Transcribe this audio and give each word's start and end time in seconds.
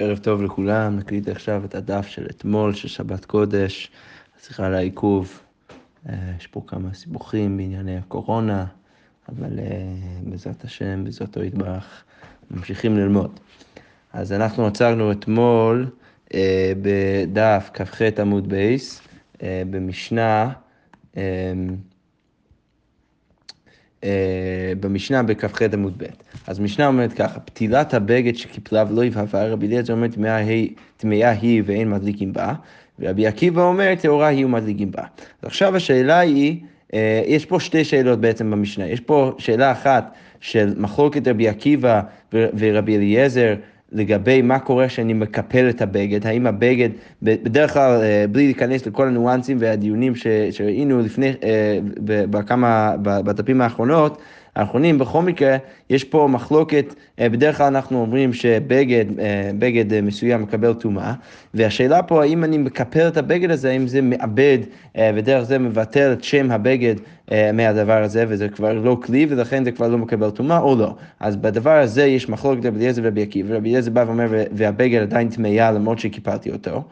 ערב 0.00 0.18
טוב 0.18 0.42
לכולם, 0.42 0.96
נקליט 0.96 1.28
עכשיו 1.28 1.64
את 1.64 1.74
הדף 1.74 2.06
של 2.06 2.26
אתמול, 2.30 2.74
של 2.74 2.88
שבת 2.88 3.24
קודש, 3.24 3.90
סליחה 4.38 4.66
על 4.66 4.74
העיכוב. 4.74 5.40
אה, 6.08 6.14
יש 6.38 6.46
פה 6.46 6.62
כמה 6.66 6.94
סיבוכים 6.94 7.56
בענייני 7.56 7.96
הקורונה, 7.96 8.64
אבל 9.28 9.58
אה, 9.58 9.64
בעזרת 10.22 10.64
השם, 10.64 11.04
בעזרתו 11.04 11.42
יתברך, 11.42 12.04
ממשיכים 12.50 12.96
ללמוד. 12.96 13.40
אז 14.12 14.32
אנחנו 14.32 14.66
עצרנו 14.66 15.12
אתמול 15.12 15.90
אה, 16.34 16.72
בדף 16.82 17.70
כ"ח 17.74 18.02
עמוד 18.02 18.48
בייס, 18.48 19.02
במשנה, 19.42 20.52
במשנה 24.80 25.22
בכ"ח 25.22 25.62
עמוד 25.62 25.94
ב'. 25.96 26.04
אז 26.46 26.60
משנה 26.60 26.86
אומרת 26.86 27.12
ככה, 27.12 27.40
פתילת 27.40 27.94
הבגד 27.94 28.36
שקיפלה 28.36 28.84
ולא 28.90 29.04
יבהבה, 29.04 29.46
רבי 29.46 29.66
אליעזר 29.66 29.92
אומר 29.92 30.06
טמאה 30.96 31.28
היא 31.28 31.62
ואין 31.66 31.90
מדליקים 31.90 32.32
בה, 32.32 32.54
ורבי 32.98 33.26
עקיבא 33.26 33.62
אומר 33.62 33.94
טהורה 33.94 34.26
היא 34.26 34.46
ומדליקים 34.46 34.90
בה. 34.90 35.02
אז 35.02 35.48
עכשיו 35.48 35.76
השאלה 35.76 36.18
היא, 36.18 36.60
אה, 36.94 37.22
יש 37.26 37.46
פה 37.46 37.60
שתי 37.60 37.84
שאלות 37.84 38.20
בעצם 38.20 38.50
במשנה, 38.50 38.88
יש 38.88 39.00
פה 39.00 39.32
שאלה 39.38 39.72
אחת 39.72 40.14
של 40.40 40.74
מחלוקת 40.76 41.28
רבי 41.28 41.48
עקיבא 41.48 42.00
ורבי 42.32 42.96
אליעזר, 42.96 43.54
לגבי 43.92 44.42
מה 44.42 44.58
קורה 44.58 44.88
כשאני 44.88 45.12
מקפל 45.12 45.68
את 45.68 45.82
הבגד, 45.82 46.26
האם 46.26 46.46
הבגד, 46.46 46.88
בדרך 47.22 47.72
כלל, 47.72 48.00
אה, 48.02 48.24
בלי 48.32 48.44
להיכנס 48.44 48.86
לכל 48.86 49.08
הניואנסים 49.08 49.56
והדיונים 49.60 50.12
שראינו 50.50 51.00
לפני, 51.00 51.32
אה, 51.42 51.78
בכמה, 52.04 52.94
בדפים 53.02 53.60
האחרונות, 53.60 54.22
האחרונים, 54.56 54.98
בכל 54.98 55.22
מקרה, 55.22 55.56
יש 55.90 56.04
פה 56.04 56.28
מחלוקת, 56.30 56.94
אה, 57.20 57.28
בדרך 57.28 57.56
כלל 57.56 57.66
אנחנו 57.66 58.00
אומרים 58.00 58.32
שבגד 58.32 59.04
בגד 59.58 60.00
מסוים 60.00 60.42
מקבל 60.42 60.72
טומאה, 60.72 61.12
והשאלה 61.54 62.02
פה, 62.02 62.22
האם 62.22 62.44
אני 62.44 62.58
מקפל 62.58 63.08
את 63.08 63.16
הבגד 63.16 63.50
הזה, 63.50 63.70
האם 63.70 63.86
זה 63.86 64.00
מאבד, 64.02 64.58
ודרך 64.98 65.42
זה 65.42 65.58
מבטל 65.58 66.12
את 66.12 66.24
שם 66.24 66.50
הבגד 66.50 66.94
אה, 67.32 67.52
מהדבר 67.52 68.02
הזה, 68.02 68.24
וזה 68.28 68.48
כבר 68.48 68.72
לא 68.72 68.98
כלי, 69.02 69.26
ולכן 69.28 69.64
זה 69.64 69.72
כבר 69.72 69.88
לא 69.88 69.98
מקבל 69.98 70.30
טומאה 70.30 70.58
או 70.58 70.76
לא. 70.76 70.94
אז 71.20 71.36
בדבר 71.36 71.76
הזה 71.76 72.04
יש 72.04 72.28
מחלוקת 72.28 72.66
רבי 72.66 72.78
אליעזר 72.78 73.02
ורבי 73.04 73.22
עקיבא, 73.22 73.54
ורבי 73.54 73.68
אליעזר 73.70 73.90
בא 73.90 74.04
ואומר, 74.06 74.28
והבגד 74.52 75.00
עדיין 75.00 75.28
טמאה 75.28 75.72
למרות 75.72 75.98
שקיפלתי 75.98 76.50
אותו, 76.50 76.82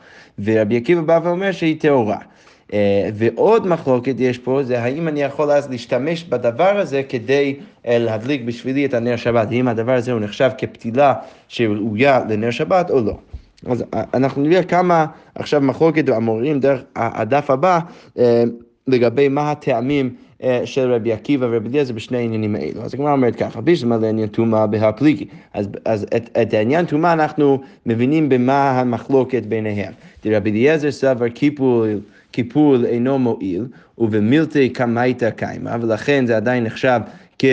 ורבי 0.45 0.77
עקיבא 0.77 1.01
בא 1.01 1.21
ואומר 1.25 1.53
שהיא 1.53 1.81
טהורה. 1.81 2.19
Uh, 2.69 2.71
ועוד 3.15 3.67
מחלוקת 3.67 4.15
יש 4.19 4.39
פה, 4.39 4.63
זה 4.63 4.83
האם 4.83 5.09
אני 5.09 5.23
יכול 5.23 5.51
אז 5.51 5.71
להשתמש 5.71 6.25
בדבר 6.25 6.79
הזה 6.79 7.03
כדי 7.09 7.57
uh, 7.59 7.89
להדליק 7.89 8.43
בשבילי 8.43 8.85
את 8.85 8.95
הנר 8.95 9.17
שבת, 9.17 9.49
האם 9.51 9.69
הדבר 9.69 9.93
הזה 9.93 10.13
הוא 10.13 10.21
נחשב 10.21 10.51
כפתילה 10.59 11.15
שראויה 11.49 12.21
לנר 12.29 12.51
שבת 12.51 12.91
או 12.91 13.01
לא. 13.01 13.19
אז 13.67 13.85
אנחנו 13.93 14.43
נראה 14.43 14.63
כמה 14.63 15.07
עכשיו 15.35 15.61
מחלוקת 15.61 16.09
המורים 16.09 16.61
דרך 16.61 16.81
הדף 16.97 17.51
הבא 17.51 17.79
לגבי 18.89 19.29
מה 19.29 19.51
הטעמים 19.51 20.15
אה, 20.43 20.61
של 20.65 20.93
רבי 20.93 21.13
עקיבא 21.13 21.47
ורבי 21.51 21.69
אליעזר 21.69 21.95
בשני 21.95 22.19
העניינים 22.19 22.55
האלו. 22.55 22.83
אז 22.83 22.95
הגמרא 22.95 23.13
אומרת 23.13 23.37
ככה, 23.37 23.61
בישלמה 23.61 23.97
לעניין 23.97 24.29
טומאה 24.29 24.67
בהפליגי. 24.67 25.27
אז, 25.55 25.69
אז 25.85 26.07
את, 26.17 26.39
את 26.43 26.55
העניין 26.55 26.87
טומאה 26.87 27.13
אנחנו 27.13 27.61
מבינים 27.87 28.29
במה 28.29 28.81
המחלוקת 28.81 29.43
ביניהם. 29.47 29.93
רבי 30.27 30.51
אליעזר 30.51 30.91
סבר 30.91 31.29
קיפול, 31.29 32.01
קיפול 32.39 32.87
אינו 32.87 33.19
מועיל, 33.19 33.67
ובמילתי 33.99 34.69
קמייתא 34.69 35.31
קיימא, 35.31 35.77
ולכן 35.81 36.27
זה 36.27 36.37
עדיין 36.37 36.65
נחשב 36.65 37.01
כ, 37.39 37.45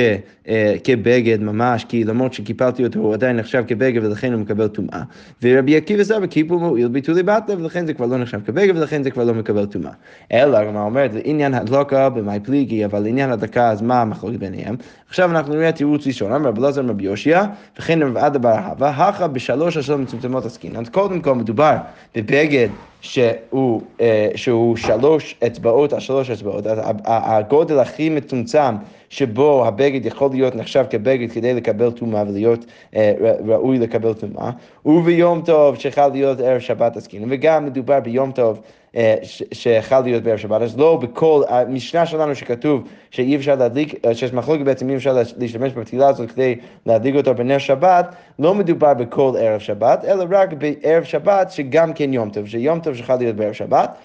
אה, 0.47 0.75
כבגד 0.83 1.41
ממש, 1.41 1.85
כי 1.85 2.03
למרות 2.03 2.33
שקיפלתי 2.33 2.85
אותו 2.85 2.99
הוא 2.99 3.13
עדיין 3.13 3.37
נחשב 3.37 3.63
כבגד 3.67 4.05
ולכן 4.05 4.33
הוא 4.33 4.41
מקבל 4.41 4.67
טומאה. 4.67 5.01
ורבי 5.43 5.77
עקיבא 5.77 6.03
סבא 6.03 6.25
קיפול 6.25 6.57
מועיל 6.57 6.87
ביטולי 6.87 7.23
בתלה 7.23 7.55
ולכן 7.57 7.85
זה 7.85 7.93
כבר 7.93 8.05
לא 8.05 8.17
נחשב 8.17 8.39
כבגד 8.45 8.77
ולכן 8.77 9.03
זה 9.03 9.11
כבר 9.11 9.23
לא 9.23 9.33
מקבל 9.33 9.65
טומאה. 9.65 9.91
אלא, 10.31 10.71
מה 10.71 10.81
אומרת, 10.81 11.11
לעניין 11.13 11.53
הדלוקה 11.53 12.09
במאי 12.09 12.39
פליגי, 12.43 12.85
אבל 12.85 12.99
לעניין 12.99 13.31
הדקה 13.31 13.69
אז 13.69 13.81
מה 13.81 14.01
המחלוקת 14.01 14.39
ביניהם? 14.39 14.75
עכשיו 15.09 15.31
אנחנו 15.31 15.53
נראה 15.53 15.71
תירוץ 15.71 16.07
ראשון, 16.07 16.33
אמר 16.33 16.49
רבי 16.49 16.61
אלעזר 16.61 16.85
רבי 16.85 17.03
יושיע, 17.03 17.43
וכן 17.79 18.03
רבי 18.03 18.19
עדה 18.19 18.39
בר 18.39 18.49
אהבה, 18.49 18.89
הכה 18.89 19.27
בשלוש 19.27 19.77
השלום 19.77 20.01
מצומצמות 20.01 20.45
עסקינן. 20.45 20.75
אז 20.75 20.89
קודם 20.89 21.21
כל 21.21 21.35
מדובר 21.35 21.77
בבגד 22.15 22.67
שהוא, 23.01 23.81
אה, 24.01 24.29
שהוא 24.35 24.77
שלוש 24.77 25.35
אצבעות 25.47 25.93
על 25.93 25.99
שלוש 25.99 26.29
אצבעות, 26.29 26.65
הגודל 27.05 27.79
הכי 27.79 28.09
מצומצם 28.09 28.75
שבו 29.15 29.65
הבגד 29.67 30.05
יכול 30.05 30.29
להיות 30.31 30.55
נחשב 30.55 30.85
כבגד 30.89 31.31
כדי 31.31 31.53
לקבל 31.53 31.91
טומאה 31.91 32.23
ולהיות 32.27 32.65
אה, 32.95 33.13
ראוי 33.47 33.79
לקבל 33.79 34.13
טומאה, 34.13 34.51
וביום 34.85 35.41
טוב 35.41 35.79
שיכול 35.79 36.07
להיות 36.07 36.39
ערב 36.39 36.59
שבת 36.59 36.97
עסקינן, 36.97 37.27
וגם 37.29 37.65
מדובר 37.65 37.99
ביום 37.99 38.31
טוב 38.31 38.61
אה, 38.95 39.15
שיכול 39.51 39.99
להיות 39.99 40.23
בערב 40.23 40.37
שבת, 40.37 40.61
אז 40.61 40.79
לא 40.79 40.97
בכל, 40.97 41.43
המשנה 41.49 42.05
שלנו 42.05 42.35
שכתוב 42.35 42.83
שאי 43.11 43.35
אפשר 43.35 43.55
להדליק, 43.55 44.05
אה, 44.05 44.15
שיש 44.15 44.33
מחלוקת 44.33 44.65
בעצם 44.65 44.89
אי 44.89 44.95
אפשר 44.95 45.13
להשתמש 45.37 45.73
בפתילה 45.73 46.07
הזאת 46.07 46.31
כדי 46.31 46.55
להדליק 46.85 47.15
אותו 47.15 47.35
בנר 47.35 47.57
שבת, 47.57 48.15
לא 48.39 48.55
מדובר 48.55 48.93
בכל 48.93 49.33
ערב 49.39 49.59
שבת, 49.59 50.05
אלא 50.05 50.25
רק 50.29 50.53
בערב 50.53 51.03
שבת 51.03 51.51
שגם 51.51 51.93
כן 51.93 52.13
יום 52.13 52.29
טוב, 52.29 52.47
שיום 52.47 52.79
טוב 52.79 52.95
שיכול 52.95 53.15
להיות 53.15 53.35
בערב 53.35 53.53
שבת. 53.53 53.97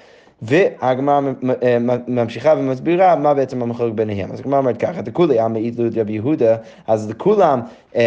והגמרא 0.42 1.20
אה, 1.62 1.78
ממשיכה 2.08 2.54
ומסבירה 2.58 3.16
מה 3.16 3.34
בעצם 3.34 3.62
המחלוקת 3.62 3.94
ביניהם. 3.94 4.32
אז 4.32 4.40
הגמרא 4.40 4.58
אומרת 4.58 4.76
ככה, 4.76 5.02
דכולי 5.02 5.38
עמא 5.38 5.58
איתלו 5.58 5.86
את 5.86 5.92
רבי 5.96 6.12
יהודה, 6.12 6.56
אז 6.86 7.10
לכולם 7.10 7.60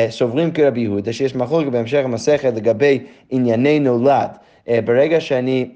סוברים 0.10 0.52
כרבי 0.52 0.82
יהודה, 0.82 1.14
שיש 1.14 1.36
מחלוקת 1.36 1.72
בהמשך 1.72 2.02
המסכת 2.04 2.54
לגבי 2.56 3.00
ענייני 3.30 3.80
נולד. 3.80 4.30
ברגע 4.68 5.22
שאני... 5.22 5.70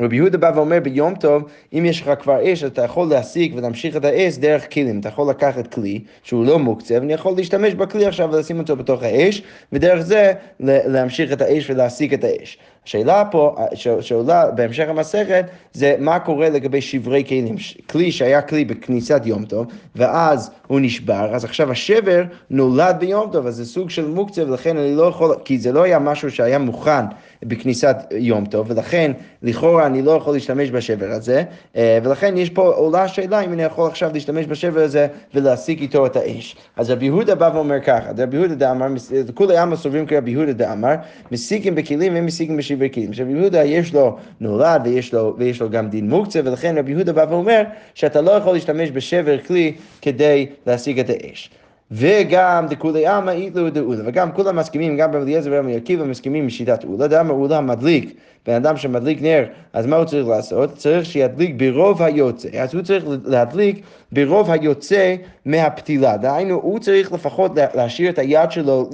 רבי 0.00 0.16
יהודה 0.16 0.38
בא 0.38 0.52
ואומר 0.54 0.80
ביום 0.80 1.14
טוב, 1.14 1.42
אם 1.72 1.84
יש 1.86 2.02
לך 2.02 2.10
כבר 2.20 2.52
אש, 2.52 2.64
אתה 2.64 2.84
יכול 2.84 3.08
להסיק 3.08 3.52
ולהמשיך 3.56 3.96
את 3.96 4.04
האש 4.04 4.36
דרך 4.36 4.72
כלים. 4.72 5.00
אתה 5.00 5.08
יכול 5.08 5.30
לקחת 5.30 5.74
כלי 5.74 6.00
שהוא 6.22 6.44
לא 6.44 6.58
מוקצה, 6.58 6.94
ואני 6.94 7.12
יכול 7.12 7.34
להשתמש 7.36 7.74
בכלי 7.74 8.06
עכשיו 8.06 8.30
ולשים 8.32 8.58
אותו 8.58 8.76
בתוך 8.76 9.02
האש, 9.02 9.42
ודרך 9.72 10.00
זה 10.00 10.32
להמשיך 10.60 11.32
את 11.32 11.40
האש 11.40 11.70
ולהסיק 11.70 12.12
את 12.12 12.24
האש. 12.24 12.58
השאלה 12.86 13.24
פה 13.30 13.56
שעולה 14.00 14.50
בהמשך 14.50 14.88
המסכת 14.88 15.44
זה 15.72 15.96
מה 15.98 16.18
קורה 16.18 16.48
לגבי 16.48 16.80
שברי 16.80 17.24
כלים. 17.28 17.56
כלי 17.90 18.12
שהיה 18.12 18.42
כלי 18.42 18.64
בכניסת 18.64 19.22
יום 19.24 19.44
טוב 19.44 19.66
ואז 19.96 20.50
הוא 20.66 20.80
נשבר, 20.80 21.34
אז 21.34 21.44
עכשיו 21.44 21.70
השבר 21.70 22.22
נולד 22.50 22.96
ביום 22.98 23.28
טוב, 23.32 23.46
אז 23.46 23.56
זה 23.56 23.64
סוג 23.64 23.90
של 23.90 24.08
מוקצה 24.08 24.44
ולכן 24.44 24.76
אני 24.76 24.94
לא 24.94 25.02
יכול, 25.02 25.34
כי 25.44 25.58
זה 25.58 25.72
לא 25.72 25.82
היה 25.82 25.98
משהו 25.98 26.30
שהיה 26.30 26.58
מוכן 26.58 27.04
בכניסת 27.42 27.96
יום 28.10 28.46
טוב 28.46 28.66
ולכן 28.70 29.12
לכאורה 29.42 29.86
אני 29.86 30.02
לא 30.02 30.10
יכול 30.10 30.34
להשתמש 30.34 30.70
בשבר 30.70 31.10
הזה 31.10 31.42
אה, 31.76 31.98
ולכן 32.02 32.36
יש 32.36 32.50
פה 32.50 32.62
עולה 32.62 33.08
שאלה 33.08 33.40
אם 33.40 33.52
אני 33.52 33.62
יכול 33.62 33.90
עכשיו 33.90 34.10
להשתמש 34.12 34.46
בשבר 34.46 34.80
הזה 34.80 35.06
ולהשיג 35.34 35.80
איתו 35.80 36.06
את 36.06 36.16
האש. 36.16 36.56
אז 36.76 36.90
רבי 36.90 37.04
יהודה 37.04 37.34
בא 37.34 37.50
ואומר 37.54 37.80
ככה, 37.80 38.10
רבי 38.18 38.36
יהודה 38.36 38.54
דאמר, 38.54 38.86
כולי 39.34 39.56
עלמא 39.56 39.76
סוברים 39.76 40.06
כרבי 40.06 40.30
יהודה 40.30 40.52
דאמר, 40.52 40.94
מסיקים 41.32 41.74
בכלים 41.74 42.12
ומסיקים 42.16 42.56
בשברי 42.56 42.73
כלים. 42.94 43.10
עכשיו 43.10 43.30
יהודה 43.30 43.64
יש 43.64 43.94
לו 43.94 44.16
נולד 44.40 44.80
ויש 44.84 45.14
לו, 45.14 45.34
ויש 45.38 45.60
לו 45.60 45.70
גם 45.70 45.88
דין 45.88 46.10
מוקצה, 46.10 46.40
ולכן 46.44 46.78
רבי 46.78 46.92
יהודה 46.92 47.12
בא 47.12 47.26
ואומר 47.30 47.62
שאתה 47.94 48.20
לא 48.20 48.30
יכול 48.30 48.52
להשתמש 48.52 48.90
בשבר 48.90 49.38
כלי 49.38 49.72
כדי 50.02 50.46
להשיג 50.66 51.00
את 51.00 51.10
האש. 51.10 51.50
וגם 51.90 52.66
דכולי 52.68 53.06
עמא 53.06 53.30
איתלו 53.30 53.70
דאולה, 53.70 54.02
וגם 54.06 54.32
כולם 54.32 54.56
מסכימים, 54.56 54.96
גם 54.96 55.10
רבי 55.10 55.22
אליעזר 55.22 55.50
ורבי 55.52 55.76
עקיבא 55.76 56.04
מסכימים 56.04 56.46
משיטת 56.46 56.84
אולה, 56.84 57.08
דאמר 57.08 57.32
אולה 57.32 57.60
מדליק, 57.60 58.14
בן 58.46 58.54
אדם 58.54 58.76
שמדליק 58.76 59.22
נר, 59.22 59.44
אז 59.72 59.86
מה 59.86 59.96
הוא 59.96 60.04
צריך 60.04 60.28
לעשות? 60.28 60.76
צריך 60.76 61.04
שידליק 61.04 61.54
ברוב 61.56 62.02
היוצא, 62.02 62.48
אז 62.62 62.74
הוא 62.74 62.82
צריך 62.82 63.04
להדליק 63.24 63.84
ברוב 64.12 64.50
היוצא 64.50 65.14
מהפתילה, 65.44 66.16
דהיינו 66.16 66.54
הוא 66.54 66.78
צריך 66.78 67.12
לפחות 67.12 67.52
להשאיר 67.74 68.10
את 68.10 68.18
היד 68.18 68.50
שלו 68.50 68.90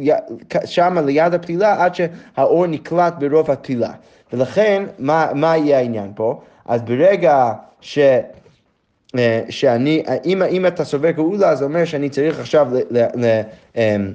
שם 0.65 0.99
ליד 1.07 1.35
הפתילה 1.35 1.85
עד 1.85 1.95
שהאור 1.95 2.67
נקלט 2.67 3.15
ברוב 3.19 3.51
הפתילה, 3.51 3.91
ולכן 4.33 4.85
מה, 4.99 5.27
מה 5.35 5.57
יהיה 5.57 5.79
העניין 5.79 6.13
פה? 6.15 6.41
אז 6.67 6.83
ברגע 6.83 7.53
ש... 7.81 7.99
אה, 9.19 9.43
שאני, 9.49 10.03
אם, 10.25 10.43
אם 10.43 10.67
אתה 10.67 10.85
סובר 10.85 11.11
גאולה, 11.11 11.57
זה 11.57 11.65
אומר 11.65 11.85
שאני 11.85 12.11
צריך 12.11 12.41
עכשיו 12.41 12.69
ל... 12.73 12.99
ל, 12.99 13.25
ל 13.25 13.41
אמ, 13.77 14.13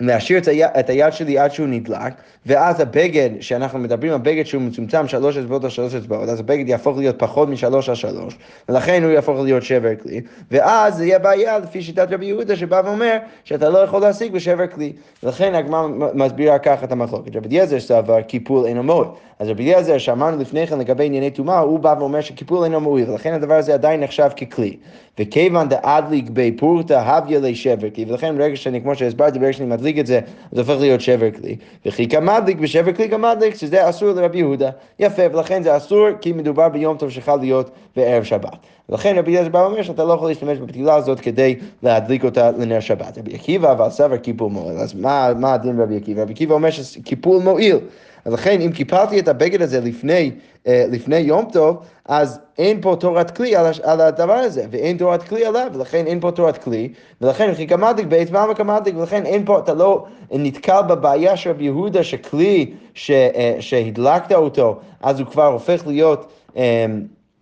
להשאיר 0.00 0.38
את, 0.38 0.48
היד, 0.48 0.68
את 0.80 0.90
היד 0.90 1.12
שלי 1.12 1.38
עד 1.38 1.52
שהוא 1.52 1.66
נדלק, 1.66 2.12
ואז 2.46 2.80
הבגד, 2.80 3.30
שאנחנו 3.40 3.78
מדברים 3.78 4.12
על 4.12 4.18
בגד 4.18 4.46
שהוא 4.46 4.62
מצומצם 4.62 5.08
שלוש 5.08 5.36
אצבעות 5.36 5.64
על 5.64 5.70
שלוש 5.70 5.94
אצבעות, 5.94 6.28
אז 6.28 6.40
הבגד 6.40 6.68
יהפוך 6.68 6.98
להיות 6.98 7.18
פחות 7.18 7.48
משלוש 7.48 7.88
על 7.88 7.94
שלוש, 7.94 8.38
ולכן 8.68 9.02
הוא 9.02 9.12
יהפוך 9.12 9.40
להיות 9.40 9.62
שבר 9.62 9.94
כלי, 10.02 10.20
ואז 10.50 10.96
זה 10.96 11.06
יהיה 11.06 11.18
בעיה 11.18 11.58
לפי 11.58 11.82
שיטת 11.82 12.06
רבי 12.10 12.26
יהודה 12.26 12.56
שבא 12.56 12.82
ואומר 12.84 13.16
שאתה 13.44 13.68
לא 13.68 13.78
יכול 13.78 14.00
להשיג 14.00 14.32
בשבר 14.32 14.66
כלי, 14.66 14.92
ולכן 15.22 15.54
הגמרא 15.54 15.86
מסבירה 16.14 16.58
ככה 16.58 16.84
את 16.84 16.92
המחלוקת. 16.92 17.36
רבי 17.36 17.48
אליעזר 17.48 17.80
סבר 17.80 18.22
קיפול 18.22 18.66
אינו 18.66 18.82
מועיל, 18.82 19.08
אז 19.38 19.48
רבי 19.48 19.62
אליעזר 19.62 19.98
שאמרנו 19.98 20.38
לפני 20.38 20.66
כן 20.66 20.78
לגבי 20.78 21.06
ענייני 21.06 21.30
טומאה, 21.30 21.58
הוא 21.58 21.78
בא 21.78 21.94
ואומר 21.98 22.20
שקיפול 22.20 22.64
אינו 22.64 22.80
מועיל, 22.80 23.10
ולכן 23.10 23.32
הדבר 23.32 23.54
הזה 23.54 23.74
עדיין 23.74 24.00
נחשב 24.00 24.28
ככלי. 24.40 24.76
וכיוון 25.18 25.68
דאדליק 25.68 26.30
בי 26.30 26.52
פורתא 26.52 26.92
הביא 26.92 27.38
לי 27.38 27.54
שבר 27.54 27.90
כלי, 27.90 28.04
ולכן 28.08 28.38
ברגע 28.38 28.56
שאני, 28.56 28.80
כמו 28.80 28.94
שהסברתי, 28.94 29.38
ברגע 29.38 29.52
שאני 29.52 29.68
מדליק 29.68 29.98
את 29.98 30.06
זה, 30.06 30.20
זה 30.52 30.60
הופך 30.60 30.74
להיות 30.80 31.00
שבר 31.00 31.30
כלי. 31.30 31.56
וכי 31.86 32.08
כמדליק 32.08 32.58
בשבר 32.58 32.92
כלי 32.92 33.08
כמדליק, 33.08 33.54
שזה 33.54 33.88
אסור 33.88 34.10
לרבי 34.10 34.38
יהודה. 34.38 34.70
יפה, 34.98 35.22
ולכן 35.32 35.62
זה 35.62 35.76
אסור 35.76 36.06
כי 36.20 36.32
מדובר 36.32 36.68
ביום 36.68 36.96
טוב 36.96 37.10
שחל 37.10 37.36
להיות 37.36 37.70
בערב 37.96 38.22
שבת. 38.22 38.56
ולכן 38.88 39.18
רבי 39.18 39.30
אליעזר 39.30 39.48
בא 39.48 39.58
ואומר 39.58 39.82
שאתה 39.82 40.04
לא 40.04 40.12
יכול 40.12 40.28
להשתמש 40.28 40.58
בפתילה 40.58 40.94
הזאת 40.94 41.20
כדי 41.20 41.56
להדליק 41.82 42.24
אותה 42.24 42.50
לנר 42.50 42.80
שבת. 42.80 43.18
רבי 43.18 43.34
עקיבא 43.34 43.72
אבל 43.72 43.90
סבר 43.90 44.16
קיפול 44.16 44.50
מועיל, 44.50 44.78
אז 44.78 44.94
מה, 44.94 45.30
מה 45.38 45.54
הדין 45.54 45.80
רבי 45.80 45.96
עקיבא? 45.96 46.22
רבי 46.22 46.32
עקיבא 46.32 46.54
אומר 46.54 46.70
שקיפול 46.70 47.42
מועיל. 47.42 47.76
אז 48.24 48.32
לכן 48.32 48.60
אם 48.60 48.72
קיפלתי 48.72 49.18
את 49.18 49.28
הבגד 49.28 49.62
הזה 49.62 49.80
לפני, 49.80 50.30
אה, 50.66 50.84
לפני 50.90 51.16
יום 51.16 51.48
טוב, 51.52 51.76
אז 52.06 52.40
אין 52.58 52.80
פה 52.80 52.96
תורת 53.00 53.30
כלי 53.30 53.56
על, 53.56 54.00
הדבר 54.00 54.32
הזה, 54.32 54.64
ואין 54.70 54.96
תורת 54.96 55.22
כלי 55.22 55.46
עליו, 55.46 55.66
ולכן 55.74 56.06
אין 56.06 56.20
פה 56.20 56.30
תורת 56.30 56.58
כלי, 56.58 56.88
ולכן 57.20 57.50
וכי 57.52 57.66
קמדיק 57.66 58.06
באצבע 58.06 58.46
וקמדיק, 58.50 58.94
ולכן 58.96 59.26
אין 59.26 59.44
פה, 59.44 59.58
אתה 59.58 59.74
לא 59.74 60.04
נתקל 60.32 60.82
בבעיה 60.88 61.36
של 61.36 61.50
רבי 61.50 61.64
יהודה 61.64 62.04
שכלי 62.04 62.72
ש, 62.94 63.10
אה, 63.10 63.56
שהדלקת 63.60 64.32
אותו, 64.32 64.78
אז 65.02 65.20
הוא 65.20 65.28
כבר 65.28 65.46
הופך 65.46 65.86
להיות... 65.86 66.32
אה, 66.56 66.86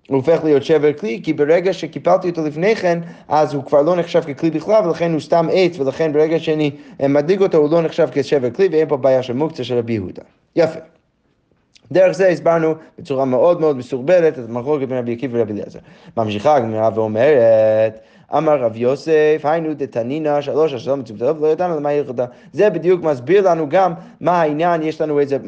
הוא 0.09 0.17
הופך 0.17 0.45
להיות 0.45 0.63
שבר 0.63 0.93
כלי, 0.93 1.21
כי 1.23 1.33
ברגע 1.33 1.73
שקיפלתי 1.73 2.31
אותו 2.31 2.45
לפני 2.45 2.77
כן, 2.77 2.99
אז 3.29 3.55
הוא 3.55 3.65
כבר 3.65 3.83
לא 3.83 3.97
נחשב 3.97 4.21
ככלי 4.21 4.51
בכלל, 4.51 4.87
ולכן 4.87 5.13
הוא 5.13 5.21
סתם 5.21 5.49
עץ, 5.53 5.79
ולכן 5.79 6.13
ברגע 6.13 6.39
שאני 6.39 6.71
מדליק 7.09 7.41
אותו 7.41 7.59
הוא 7.59 7.71
לא 7.71 7.83
נחשב 7.83 8.09
כשבר 8.13 8.51
כלי, 8.51 8.69
ואין 8.73 8.89
פה 8.89 8.97
בעיה 8.97 9.23
של 9.23 9.33
מוקצה 9.33 9.65
של 9.65 9.79
רבי 9.79 9.93
יהודה. 9.93 10.23
יפה. 10.57 10.79
דרך 11.93 12.13
זה 12.13 12.29
הסברנו 12.29 12.75
בצורה 12.99 13.25
מאוד 13.25 13.61
מאוד 13.61 13.77
מסורבלת 13.77 14.39
את 14.39 14.45
המחלוקת 14.49 14.89
בין 14.89 14.99
רבי 14.99 15.13
עקיבא 15.13 15.39
ורבי 15.39 15.53
אליעזר. 15.53 15.79
ממשיכה 16.17 16.57
הגמרא 16.57 16.91
ואומרת 16.95 18.01
אמר 18.37 18.63
רב 18.63 18.77
יוסף, 18.77 19.41
היינו 19.45 19.75
דתנינא 19.75 20.41
שלוש 20.41 20.73
השלום 20.73 21.01
מצומצמות 21.01 21.37
ולא 21.39 21.49
ידענו 21.49 21.77
למה 21.77 21.93
ירדה. 21.93 22.25
זה 22.53 22.71
בדיוק 22.71 23.03
מסביר 23.03 23.51
לנו 23.51 23.69
גם 23.69 23.93
מה 24.21 24.41
העניין, 24.41 24.83
יש 24.83 25.01
לנו 25.01 25.21
איזה, 25.21 25.39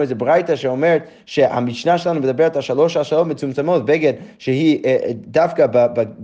איזה 0.00 0.14
ברייתא 0.14 0.56
שאומרת 0.56 1.02
שהמשנה 1.26 1.98
שלנו 1.98 2.20
מדברת 2.20 2.56
על 2.56 2.62
שלוש 2.62 2.96
השלום 2.96 3.28
מצומצמות, 3.28 3.84
בגד 3.84 4.12
שהיא 4.38 4.84
אה, 4.84 4.96
דווקא 5.14 5.66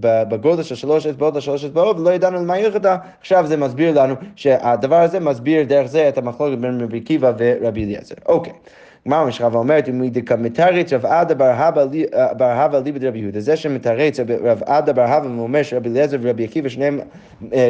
בגודל 0.01 0.63
של 0.63 0.75
שלוש 0.75 1.07
אצבעות 1.07 1.35
על 1.35 1.41
שלוש 1.41 1.65
אצבעות 1.65 1.99
ולא 1.99 2.11
ידענו 2.11 2.39
למה 2.39 2.59
ירדה. 2.59 2.97
עכשיו 3.21 3.47
זה 3.47 3.57
מסביר 3.57 4.03
לנו 4.03 4.15
שהדבר 4.37 4.97
הזה 4.97 5.21
מסביר 5.21 5.63
דרך 5.65 5.87
זה 5.87 6.09
את 6.09 6.19
המחלוקת 6.19 6.59
בין 6.59 6.81
רבי 6.81 6.99
עקיבא 6.99 7.33
ורבי 7.39 7.85
אליעזר. 7.85 8.15
אוקיי. 8.27 8.53
גמרא 9.09 9.25
משכה 9.25 9.49
ואומרת, 9.53 9.89
אם 9.89 10.03
היא 10.03 10.11
מתרץ 10.39 10.93
רב 10.93 11.07
עדה 11.07 11.35
בר 11.35 11.51
הווה 12.53 12.81
ליבד 12.85 13.05
רבי 13.05 13.19
יהודה, 13.19 13.41
זה 13.41 13.57
שמתרץ 13.57 14.21
רב 14.21 14.63
עדה 14.67 14.93
בר 14.93 15.03
הווה 15.03 15.31
ואומר 15.37 15.63
שרבי 15.63 15.89
אליעזר 15.89 16.17
ורבי 16.21 16.45
עקיבא 16.45 16.69
שניהם 16.69 17.01
אה, 17.53 17.69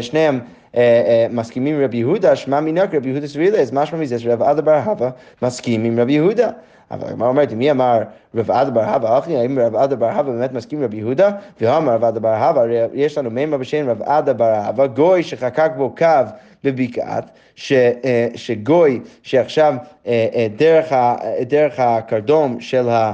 מסכימים 1.30 1.76
עם 1.76 1.84
רבי 1.84 1.96
יהודה, 1.96 2.36
שמע 2.36 2.60
מינק 2.60 2.94
רבי 2.94 3.08
יהודה 3.08 3.26
סבילה, 3.26 3.58
אז 3.58 3.72
משמע 3.72 3.98
מזה 3.98 4.18
שרב 4.18 4.42
עדה 4.42 4.62
בר 4.62 4.80
הווה 4.84 5.10
מסכים 5.42 5.84
עם 5.84 6.00
רבי 6.00 6.12
יהודה. 6.12 6.50
אבל 6.90 7.08
הגמרא 7.08 7.28
אומרת, 7.28 7.52
מי 7.52 7.70
אמר 7.70 8.02
רב 8.34 8.50
עדה 8.50 8.70
בר 8.70 8.84
הווה 8.84 9.18
אחי, 9.18 9.36
האם 9.36 9.58
רב 9.58 9.76
עדה 9.76 9.96
בר 9.96 10.10
הווה 10.10 10.22
באמת 10.22 10.52
מסכים 10.52 10.78
עם 10.78 10.84
רבי 10.84 10.96
יהודה? 10.96 11.30
ואמר 11.60 11.92
רב 11.92 12.04
עדה 12.04 12.20
בר 12.20 12.34
הווה, 12.34 12.64
יש 12.94 13.18
לנו 13.18 13.30
מימה 13.30 13.58
בשם 13.58 13.90
רב 13.90 14.02
עדה 14.02 14.32
בר 14.32 14.54
הווה, 14.66 14.86
גוי 14.86 15.22
שחקק 15.22 15.70
בו 15.76 15.94
קו 15.94 16.06
בבקעת, 16.64 17.30
ש, 17.54 17.72
אה, 17.72 18.28
שגוי 18.34 19.00
שעכשיו 19.22 19.74
אה, 20.06 20.26
אה, 20.34 20.46
דרך, 20.56 20.92
דרך 21.40 21.74
הקרדום 21.78 22.60
של, 22.60 22.88
ה, 22.88 23.12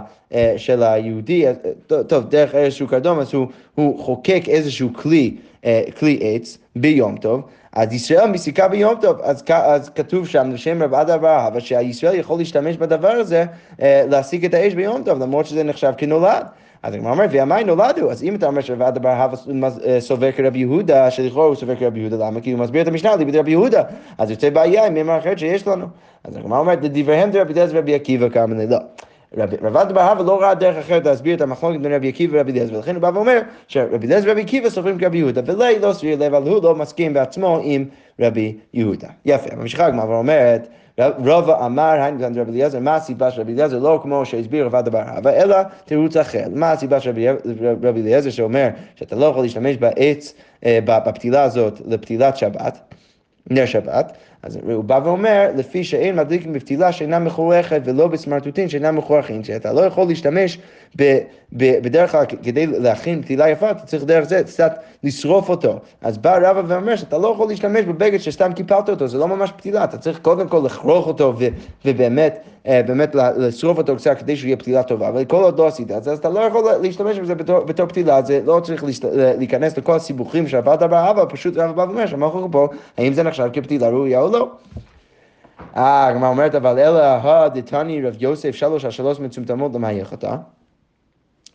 של 0.57 0.83
היהודי, 0.83 1.45
טוב, 1.87 2.25
דרך 2.29 2.55
איזשהו 2.55 2.89
קרדום, 2.89 3.19
אז 3.19 3.35
הוא, 3.35 3.47
הוא 3.75 4.05
חוקק 4.05 4.43
איזשהו 4.49 4.91
כלי, 4.95 5.37
כלי 5.99 6.19
עץ 6.23 6.59
ביום 6.77 7.17
טוב. 7.17 7.43
אז 7.73 7.93
ישראל 7.93 8.31
מסיקה 8.31 8.69
ביום 8.69 8.95
טוב, 9.01 9.21
אז, 9.23 9.45
אז 9.49 9.89
כתוב 9.89 10.29
שם 10.29 10.51
לשם 10.53 10.83
רב 10.83 10.95
עדה 10.95 11.19
בר 11.19 11.47
אבל 11.47 11.61
שהישראל 11.61 12.15
יכול 12.15 12.39
להשתמש 12.39 12.77
בדבר 12.77 13.09
הזה 13.11 13.45
להשיג 13.83 14.45
את 14.45 14.55
האש 14.55 14.75
ביום 14.75 15.03
טוב, 15.05 15.19
למרות 15.19 15.47
שזה 15.47 15.65
נחשב 15.65 15.93
כנולד. 15.97 16.47
אז 16.83 16.95
הגמרא 16.95 17.13
אומרת, 17.13 17.31
וימי 17.33 17.65
נולדו, 17.65 18.11
אז 18.11 18.23
אם 18.25 18.35
אתה 18.35 18.47
אומר 18.47 18.61
שרב 18.61 18.83
אדר 18.83 19.01
בר 19.01 19.09
הווה 19.09 19.71
סובר 20.01 20.33
כרבי 20.33 20.59
יהודה, 20.59 21.11
שלכאורה 21.11 21.47
הוא 21.47 21.55
סובר 21.55 21.77
כרבי 21.77 22.01
יהודה, 22.01 22.27
למה? 22.27 22.41
כי 22.41 22.53
הוא 22.53 22.61
מסביר 22.61 22.83
את 22.83 22.89
המשנה 22.89 23.17
ליבי 23.17 23.39
רבי 23.39 23.51
יהודה, 23.51 23.83
אז 24.19 24.31
יוצא 24.31 24.51
בעיה 24.51 24.87
עם 24.87 24.95
מימר 24.95 25.19
אחרת 25.19 25.39
שיש 25.39 25.67
לנו. 25.67 25.87
אז 26.25 26.37
הגמרא 26.37 26.59
אומרת, 26.59 26.79
לדבריהם 26.83 27.31
דרבי 27.31 27.53
אליעזר 27.53 27.77
ורבי 27.77 27.95
עקיבא 27.95 28.29
כמה 28.29 28.55
לא. 28.69 28.79
רב 29.35 29.77
אדר 29.77 29.93
בר 29.93 30.01
הווה 30.01 30.25
לא 30.25 30.41
ראה 30.41 30.55
דרך 30.55 30.77
אחרת 30.77 31.07
להסביר 31.07 31.37
את 31.37 31.41
המחלוקת 31.41 31.81
בין 31.81 31.93
רבי 31.93 32.09
עקיבא 32.09 32.37
ורבי 32.37 32.53
אליעזר, 32.53 32.75
ולכן 32.75 32.95
הוא 32.95 33.03
בא 33.03 33.11
ואומר 33.15 33.41
שרבי 33.69 34.07
אליעזר 34.07 34.29
ורבי 34.29 34.41
עקיבא 34.41 34.71
סוברים 34.71 34.99
כרבי 34.99 35.19
יהודה, 35.19 35.41
ולי 35.47 35.79
לא 35.79 35.93
סביר 35.93 36.19
לב, 36.19 36.35
אבל 36.35 36.51
הוא 36.51 36.63
לא 36.63 36.75
מסכים 36.75 37.15
בעצמו 37.15 37.61
עם 37.63 37.85
רבי 38.21 38.57
יהודה. 38.75 39.09
יפה, 39.25 39.57
ממשיכה 39.57 39.87
הגמרא 39.87 40.05
ואומרת, 40.05 40.69
רבא 40.99 41.67
אמר, 41.67 42.03
היינו 42.03 42.21
כאן 42.21 42.39
רבי 42.39 42.51
אליעזר, 42.51 42.81
מה 42.81 42.95
הסיבה 42.95 43.31
של 43.31 43.41
רבי 43.41 43.53
אליעזר? 43.53 43.79
לא 43.79 44.01
כמו 44.03 44.27
שהסביר 44.27 44.67
רבד 44.67 44.85
דבר 44.85 45.03
אבא, 45.19 45.31
אלא 45.31 45.57
תירוץ 45.85 46.17
אחר. 46.17 46.45
מה 46.55 46.73
הסיבה 46.73 47.01
של 47.01 47.11
רבי 47.83 48.01
אליעזר 48.01 48.31
שאומר 48.31 48.69
שאתה 48.95 49.17
לא 49.17 49.27
יכול 49.27 49.43
להשתמש 49.43 49.77
בעץ, 49.77 50.35
אה, 50.65 50.79
בפתילה 50.85 51.43
הזאת 51.43 51.81
לפתילת 51.87 52.37
שבת? 52.37 52.95
נר 53.51 53.67
שבת, 53.67 54.17
אז 54.47 54.59
הוא 54.73 54.85
בא 54.85 55.01
ואומר, 55.05 55.51
לפי 55.57 55.85
שאין 55.85 56.17
מדליקים 56.17 56.53
בפתילה 56.53 56.93
שאינה 56.93 57.19
מחורכת 57.19 57.81
ולא 57.85 58.09
בסמרטוטין 58.09 58.69
שאינה 58.69 58.93
מחורכים, 58.93 59.45
שאתה 59.45 59.73
לא 59.73 59.81
יכול 59.81 60.07
להשתמש 60.07 60.59
ב, 60.97 61.19
ב, 61.57 61.79
בדרך 61.83 62.13
כלל 62.13 62.25
כדי 62.43 62.67
להכין 62.67 63.23
פתילה 63.23 63.51
יפה, 63.51 63.71
אתה 63.71 63.87
צריך 63.87 64.05
דרך 64.05 64.25
זה 64.25 64.43
קצת 64.43 64.79
לשרוף 65.05 65.49
אותו. 65.49 65.79
אז 66.03 66.19
בא 66.19 66.39
רבא 66.51 66.63
ואומר 66.67 66.97
שאתה 66.97 67.19
לא 67.19 67.29
יכול 67.29 67.49
להשתמש 67.49 67.85
בבגד 67.85 68.19
שסתם 68.19 68.53
קיפלת 68.53 68.89
אותו, 68.89 69.09
זה 69.09 69.19
לא 69.19 69.29
ממש 69.29 69.53
פתילה, 69.57 69.85
אתה 69.85 69.99
צריך 69.99 70.19
קודם 70.19 70.49
כל 70.49 70.63
לכרוך 70.65 71.07
אותו 71.07 71.35
ו, 71.39 71.45
ובאמת 71.85 72.39
אה, 72.67 72.83
באמת 72.83 73.15
לשרוף 73.15 73.79
אותו 73.79 73.97
קצת 73.97 74.19
כדי 74.19 74.37
שהוא 74.37 74.47
יהיה 74.47 74.57
פתילה 74.57 74.83
טובה, 74.83 75.09
אבל 75.09 75.25
כל 75.25 75.43
עוד 75.43 75.59
לא 75.59 75.67
עשית 75.67 75.91
את 75.91 76.05
זה, 76.05 76.13
אז 76.13 76.19
אתה 76.19 76.29
לא 76.29 76.41
יכול 76.41 76.65
להשתמש 76.83 77.19
בזה 77.19 77.35
בתור, 77.35 77.61
בתור 77.61 77.87
פתילה, 77.87 78.23
זה 78.23 78.41
לא 78.45 78.61
צריך 78.65 78.85
להשת, 78.85 79.05
להיכנס 79.15 79.79
לכל 79.79 79.97
הסיבוכים 79.97 80.49
שעברת 80.49 80.83
באבא, 80.83 81.25
פשוט 81.29 81.57
רבא 81.57 81.73
בא 81.73 81.83
ואומר 81.83 82.07
שאמרנו 82.07 82.49
פה, 82.51 82.69
האם 82.99 83.13
זה 83.13 83.23
נחשב 83.23 83.49
כפתילה 83.53 83.89
ראויה 83.89 84.21
או 84.21 84.33
לא. 84.33 84.36
אה, 85.77 86.07
הגמרא 86.07 86.29
אומרת, 86.29 86.55
אבל 86.55 86.79
אלא 86.79 87.03
הדתני 87.03 88.03
רב 88.03 88.17
יוסף 88.21 88.55
שלוש 88.55 88.85
השלוש 88.85 89.21
מצומצמות 89.21 89.75
למה 89.75 89.93
יחתה? 89.93 90.37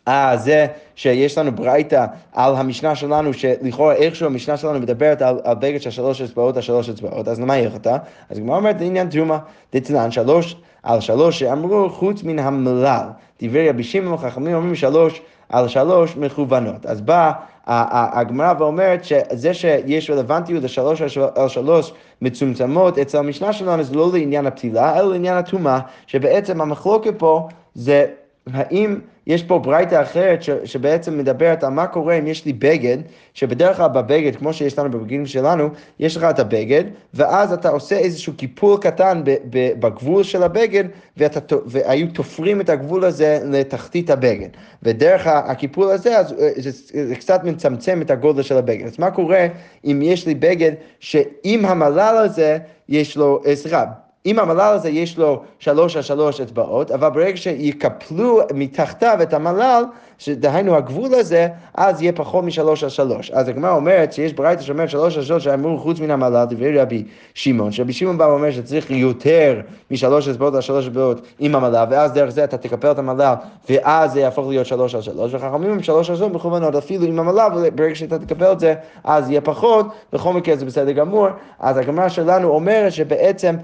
אה, 0.08 0.36
זה 0.36 0.66
שיש 0.94 1.38
לנו 1.38 1.52
ברייתא 1.52 2.06
על 2.32 2.54
המשנה 2.56 2.94
שלנו, 2.94 3.34
שלכאורה 3.34 3.94
איכשהו 3.94 4.26
המשנה 4.26 4.56
שלנו 4.56 4.80
מדברת 4.80 5.22
על, 5.22 5.40
על 5.44 5.54
בגד 5.54 5.80
של 5.80 5.90
שלוש 5.90 6.20
אצבעות 6.20 6.56
על 6.56 6.62
שלוש 6.62 6.88
אצבעות, 6.88 7.28
אז 7.28 7.40
למה 7.40 7.56
יחתה? 7.56 7.96
אז 8.30 8.38
הגמרא 8.38 8.56
אומרת, 8.56 8.76
עניין 8.80 9.08
תרומה, 9.08 9.38
דתנן 9.72 10.10
שלוש 10.10 10.56
על 10.82 11.00
שלוש 11.00 11.38
שאמרו 11.38 11.90
חוץ 11.90 12.22
מן 12.22 12.38
המלל. 12.38 13.06
דברי 13.42 13.68
רבי 13.68 13.82
שמעון 13.82 14.18
חכמים 14.18 14.54
אומרים 14.54 14.74
שלוש 14.74 15.22
על 15.48 15.68
שלוש 15.68 16.16
מכוונות. 16.16 16.86
אז 16.86 17.00
באה 17.00 17.32
הגמרא 17.66 18.54
ואומרת 18.58 19.04
שזה 19.04 19.54
שיש 19.54 20.10
רלוונטיות 20.10 20.62
לשלוש 20.64 21.02
על 21.34 21.48
שלוש 21.48 21.92
מצומצמות, 22.22 22.98
אצל 22.98 23.18
המשנה 23.18 23.52
שלנו 23.52 23.82
זה 23.82 23.94
לא 23.94 24.10
לעניין 24.12 24.46
הפתילה, 24.46 24.98
אלא 24.98 25.10
לעניין 25.12 25.36
הטומאה, 25.36 25.80
שבעצם 26.06 26.60
המחלוקת 26.60 27.18
פה 27.18 27.48
זה 27.74 28.06
האם 28.52 28.98
יש 29.26 29.42
פה 29.42 29.58
ברייתא 29.58 30.02
אחרת 30.02 30.42
ש, 30.42 30.50
שבעצם 30.64 31.18
מדברת 31.18 31.64
על 31.64 31.70
מה 31.70 31.86
קורה 31.86 32.14
אם 32.14 32.26
יש 32.26 32.44
לי 32.44 32.52
בגד, 32.52 32.98
שבדרך 33.34 33.76
כלל 33.76 33.88
בבגד, 33.88 34.36
כמו 34.36 34.52
שיש 34.52 34.78
לנו 34.78 34.90
בבגדים 34.90 35.26
שלנו, 35.26 35.68
יש 35.98 36.16
לך 36.16 36.24
את 36.24 36.38
הבגד, 36.38 36.84
ואז 37.14 37.52
אתה 37.52 37.68
עושה 37.68 37.98
איזשהו 37.98 38.32
קיפול 38.32 38.78
קטן 38.80 39.22
ב, 39.24 39.36
ב, 39.50 39.80
בגבול 39.80 40.22
של 40.22 40.42
הבגד, 40.42 40.84
ואתה, 41.16 41.56
והיו 41.66 42.06
תופרים 42.12 42.60
את 42.60 42.68
הגבול 42.68 43.04
הזה 43.04 43.40
לתחתית 43.44 44.10
הבגד. 44.10 44.48
ודרך 44.82 45.26
הקיפול 45.26 45.90
הזה, 45.90 46.18
אז 46.18 46.32
אה, 46.32 46.50
זה, 46.56 46.70
זה 47.06 47.16
קצת 47.16 47.44
מצמצם 47.44 48.02
את 48.02 48.10
הגודל 48.10 48.42
של 48.42 48.56
הבגד. 48.56 48.86
אז 48.86 48.98
מה 48.98 49.10
קורה 49.10 49.46
אם 49.84 50.00
יש 50.02 50.26
לי 50.26 50.34
בגד 50.34 50.72
שעם 51.00 51.64
המלל 51.64 52.16
הזה, 52.24 52.58
יש 52.88 53.16
לו, 53.16 53.42
סליחה, 53.54 53.84
אם 54.26 54.38
המלל 54.38 54.74
הזה 54.74 54.88
יש 54.88 55.18
לו 55.18 55.42
שלוש 55.58 55.96
על 55.96 56.02
שלוש 56.02 56.40
אצבעות, 56.40 56.90
אבל 56.90 57.08
ברגע 57.08 57.36
שיקפלו 57.36 58.40
מתחתיו 58.54 59.18
את 59.22 59.34
המלל, 59.34 59.84
שדהיינו 60.18 60.76
הגבול 60.76 61.14
הזה, 61.14 61.48
אז 61.74 62.02
יהיה 62.02 62.12
פחות 62.12 62.44
משלוש 62.44 62.84
על 62.84 62.88
שלוש. 62.90 63.30
אז 63.30 63.48
הגמרא 63.48 63.72
אומרת 63.72 64.12
שיש 64.12 64.32
ברייתא 64.32 64.62
שאומרת 64.62 64.90
שלוש 64.90 65.16
על 65.16 65.22
שלוש 65.22 65.44
שאמרו 65.44 65.78
חוץ 65.78 66.00
מן 66.00 66.10
המלל, 66.10 66.44
דברי 66.44 66.78
רבי 66.78 67.04
שמעון, 67.34 67.72
שרבי 67.72 67.92
שמעון 67.92 68.18
בא 68.18 68.24
ואומר 68.24 68.50
שצריך 68.50 68.90
יותר 68.90 69.60
משלוש 69.90 70.28
אצבעות 70.28 70.54
על 70.54 70.60
שלוש 70.60 70.86
אצבעות 70.86 71.26
עם 71.38 71.54
המלל, 71.54 71.86
ואז 71.90 72.12
דרך 72.12 72.30
זה 72.30 72.44
אתה 72.44 72.56
תקפל 72.56 72.90
את 72.90 72.98
המלל, 72.98 73.34
ואז 73.70 74.12
זה 74.12 74.20
יהפוך 74.20 74.48
להיות 74.48 74.66
שלוש 74.66 74.94
על 74.94 75.02
שלוש, 75.02 75.34
וחכמים 75.34 75.70
הם 75.70 75.82
שלוש 75.82 76.10
על 76.10 76.16
שלוש 76.16 76.32
מכוונות 76.32 76.74
אפילו 76.74 77.04
עם 77.04 77.18
המלל, 77.18 77.48
וברגע 77.56 77.94
שאתה 77.94 78.18
תקפל 78.18 78.52
את 78.52 78.60
זה, 78.60 78.74
אז 79.04 79.30
יהיה 79.30 79.40
פחות, 79.40 79.86
בכל 80.12 80.32
מקרה 80.32 80.56
זה 80.56 80.64
בסדר 80.64 80.92
גמור. 80.92 81.26
אז 81.60 81.76
הגמרא 81.76 82.08
שלנו 82.08 82.48
אומרת 82.48 82.92
שבעצם 82.92 83.56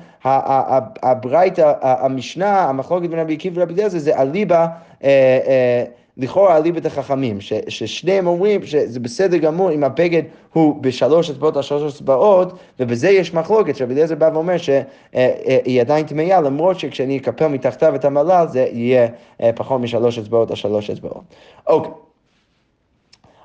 הברייתא, 1.02 1.72
המשנה, 1.82 2.68
המחלוקת 2.68 3.08
בין 3.08 3.18
רבי 3.18 3.34
עקיבא 3.34 3.60
ורבי 3.60 3.74
אליעזר 3.74 3.98
זה 3.98 4.20
אליבא 4.20 4.66
אה, 5.04 5.08
אה, 5.46 5.84
לכאורה 6.18 6.56
אליבא 6.56 6.80
דחכמים, 6.80 7.38
ששניהם 7.68 8.26
אומרים 8.26 8.66
שזה 8.66 9.00
בסדר 9.00 9.36
גמור 9.36 9.72
אם 9.72 9.84
הבגד 9.84 10.22
הוא 10.52 10.82
בשלוש 10.82 11.30
אצבעות 11.30 11.56
על 11.56 11.62
שלוש 11.62 11.94
אצבעות, 11.94 12.52
ובזה 12.80 13.10
יש 13.10 13.34
מחלוקת, 13.34 13.76
שרבי 13.76 13.94
אליעזר 13.94 14.14
בא 14.14 14.30
ואומר 14.34 14.56
שהיא 14.56 15.80
עדיין 15.80 16.06
טמאה, 16.06 16.40
למרות 16.40 16.78
שכשאני 16.78 17.18
אקפל 17.18 17.46
מתחתיו 17.46 17.94
את 17.94 18.04
המלל 18.04 18.46
זה 18.48 18.68
יהיה 18.72 19.08
פחות 19.54 19.80
משלוש 19.80 20.18
אצבעות 20.18 20.50
על 20.50 20.56
שלוש 20.56 20.90
אצבעות. 20.90 21.22
אוקיי. 21.66 22.07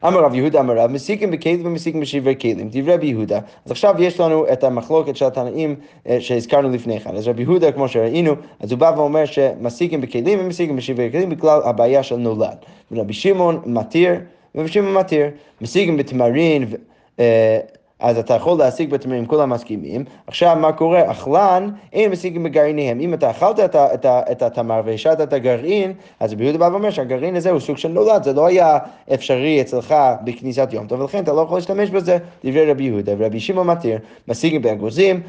אמר 0.07 0.23
רב 0.23 0.33
יהודה 0.33 0.59
אמר 0.59 0.77
רב, 0.77 0.91
מסיקים 0.91 1.31
בכלים 1.31 1.65
ומסיקים 1.65 2.01
בשברי 2.01 2.35
כלים, 2.41 2.69
דברי 2.71 2.93
רבי 2.93 3.07
יהודה. 3.07 3.39
אז 3.65 3.71
עכשיו 3.71 3.95
יש 3.99 4.19
לנו 4.19 4.45
את 4.53 4.63
המחלוקת 4.63 5.15
של 5.15 5.25
התנאים 5.25 5.75
אה, 6.07 6.21
שהזכרנו 6.21 6.69
לפני 6.69 6.99
כן. 6.99 7.15
אז 7.15 7.27
רבי 7.27 7.41
יהודה, 7.41 7.71
כמו 7.71 7.87
שראינו, 7.87 8.33
אז 8.59 8.71
הוא 8.71 8.79
בא 8.79 8.93
ואומר 8.97 9.25
שמסיקים 9.25 10.01
בכלים 10.01 10.39
ומסיקים 10.41 10.75
בשברי 10.75 11.11
כלים 11.11 11.29
בגלל 11.29 11.59
הבעיה 11.63 12.03
של 12.03 12.15
נולד. 12.15 12.57
ורבי 12.91 13.13
שמעון 13.13 13.61
מתיר, 13.65 14.13
ורבי 14.55 14.69
שמעון 14.69 14.93
מתיר, 14.93 15.27
מסיקים 15.61 15.97
בתמרין, 15.97 16.65
אה, 17.19 17.59
אז 18.03 18.17
אתה 18.17 18.33
יכול 18.33 18.57
להשיג 18.57 18.89
בתמימים, 18.89 19.25
כולם 19.25 19.49
מסכימים. 19.49 20.05
עכשיו, 20.27 20.57
מה 20.59 20.71
קורה? 20.71 21.11
אכלן, 21.11 21.69
אין 21.93 22.11
משיגים 22.11 22.43
בגרעיניהם. 22.43 22.99
אם 22.99 23.13
אתה 23.13 23.31
אכלת 23.31 23.59
את, 23.59 23.75
את, 23.75 24.05
את 24.05 24.41
התמר 24.41 24.81
והשעת 24.85 25.21
את 25.21 25.33
הגרעין, 25.33 25.93
אז 26.19 26.33
רבי 26.33 26.43
יהודה 26.43 26.59
בא 26.59 26.69
ואומר 26.71 26.89
שהגרעין 26.89 27.35
הזה 27.35 27.49
הוא 27.49 27.59
סוג 27.59 27.77
של 27.77 27.89
נולד, 27.89 28.23
זה 28.23 28.33
לא 28.33 28.45
היה 28.45 28.77
אפשרי 29.13 29.61
אצלך 29.61 29.95
בכניסת 30.23 30.69
יום 30.71 30.87
טוב, 30.87 31.01
ולכן 31.01 31.23
אתה 31.23 31.33
לא 31.33 31.41
יכול 31.41 31.57
להשתמש 31.57 31.89
בזה, 31.89 32.17
דברי 32.43 32.71
רבי 32.71 32.83
יהודה. 32.83 33.11
ורבי 33.17 33.39
שמעון 33.39 33.67
מתיר, 33.67 33.99
משיגים 34.27 34.61
באגוזים, 34.61 35.21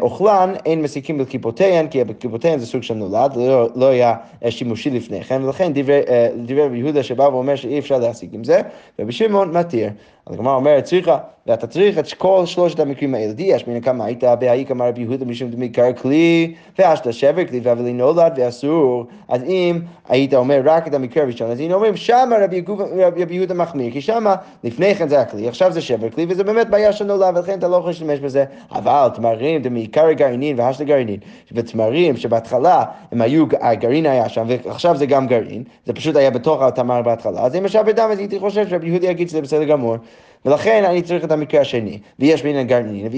אוכלן, 0.00 0.52
אין 0.66 0.82
מסיקים 0.82 1.18
בכיפותיהן, 1.18 1.88
כי 1.88 2.04
בכיפותיהן 2.04 2.58
זה 2.58 2.66
סוג 2.66 2.82
של 2.82 2.94
נולד, 2.94 3.36
לא, 3.36 3.68
לא 3.74 3.86
היה 3.86 4.14
אה, 4.44 4.50
שימושי 4.50 4.90
לפני 4.90 5.24
כן, 5.24 5.44
ולכן 5.44 5.72
אה, 5.88 6.28
דברי 6.36 6.62
רבי 6.66 6.78
יהודה 6.78 7.02
שבא 7.02 7.22
ואומר 7.22 7.56
שאי 7.56 7.78
אפשר 7.78 7.98
להסיק 7.98 8.30
עם 8.32 8.44
זה, 8.44 8.60
רבי 9.00 9.12
שמעון 9.12 9.56
מתיר. 9.56 9.90
אז 10.26 10.34
הגמרא 10.34 10.54
אומרת, 10.54 10.84
צריכה, 10.84 11.18
ואתה 11.46 11.66
צריך 11.66 11.98
את 11.98 12.12
כל 12.12 12.46
שלושת 12.46 12.80
המקרים 12.80 13.14
האלה. 13.14 13.32
דיאש 13.32 13.66
מן 13.66 13.80
כמה 13.80 14.04
היית 14.04 14.24
בהאי 14.24 14.64
כמה 14.68 14.88
רבי 14.88 15.00
יהודה 15.00 15.24
משום 15.24 15.50
דמיקר 15.50 15.92
כלי, 15.92 16.54
ואשת 16.78 17.12
שבר 17.12 17.44
כלי 17.44 17.60
ואבלי 17.62 17.92
נולד 17.92 18.32
ואסור. 18.36 19.06
אז 19.28 19.42
אם 19.42 19.78
היית 20.08 20.34
אומר 20.34 20.60
רק 20.64 20.88
את 20.88 20.94
המקרה 20.94 21.22
הראשון, 21.22 21.50
אז 21.50 21.58
היינו 21.58 21.74
אומרים, 21.74 21.96
שמה 21.96 22.36
רבי, 22.40 23.34
יהודה 23.34 23.54
מחמיר, 23.54 23.92
כי 23.92 24.00
שמה 24.00 24.34
לפני 24.64 24.94
כן 24.94 25.08
זה 25.08 25.20
הכלי, 25.20 25.48
עכשיו 25.48 25.72
זה 25.72 25.80
שבר 25.80 26.10
כלי, 26.10 26.26
וזה 26.28 26.44
באמת 26.44 26.70
בעיה 26.70 26.92
של 26.92 27.04
נולד, 27.04 27.36
ולכן 27.36 27.58
אתה 27.58 27.68
לא 27.68 27.76
יכול 27.76 27.90
להשתמש 27.90 28.18
בזה. 28.18 28.44
אבל 28.72 29.08
תמרים, 29.14 29.62
מעיקר 29.70 30.06
הגרעינין 30.06 30.60
והשת 30.60 30.80
הגרעינין, 30.80 31.20
ותמרים 31.52 32.16
שבהתחלה 32.16 32.84
הם 33.12 33.20
היו, 33.20 33.44
הגרעין 33.60 34.06
היה 34.06 34.28
שם, 34.28 34.46
ועכשיו 34.48 34.96
זה 34.96 35.06
גם 35.06 35.26
גרעין, 35.26 35.62
זה 35.86 35.92
פשוט 35.92 36.16
היה 36.16 36.30
בתוך 36.30 36.62
התמר 36.62 37.02
בהתחלה, 37.02 37.40
אז 37.40 37.56
אם 37.56 37.64
ישב 37.64 37.82
בדם, 37.86 38.08
אז 38.12 38.18
הייתי 38.18 38.38
חושב 38.38 38.68
שרבי 38.68 38.88
יהודה 38.88 39.06
יגיד 39.06 39.28
שזה 39.28 39.40
בסדר 39.40 39.64
גמור. 39.64 39.96
ולכן 40.44 40.84
אני 40.84 41.02
צריך 41.02 41.24
את 41.24 41.32
המקרה 41.32 41.60
השני, 41.60 41.98
ויש 42.18 42.42
בין 42.42 42.56
הגרעינין, 42.56 43.08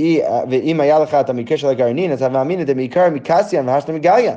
ואם 0.50 0.80
היה 0.80 0.98
לך 0.98 1.14
את 1.14 1.30
המקרה 1.30 1.58
של 1.58 1.68
הגרעינין, 1.68 2.12
אז 2.12 2.22
אתה 2.22 2.32
מאמין 2.32 2.60
את 2.60 2.66
זה 2.66 2.74
מעיקר 2.74 3.10
מקסיאן 3.10 3.68
והשת 3.68 3.90
מגליין. 3.90 4.34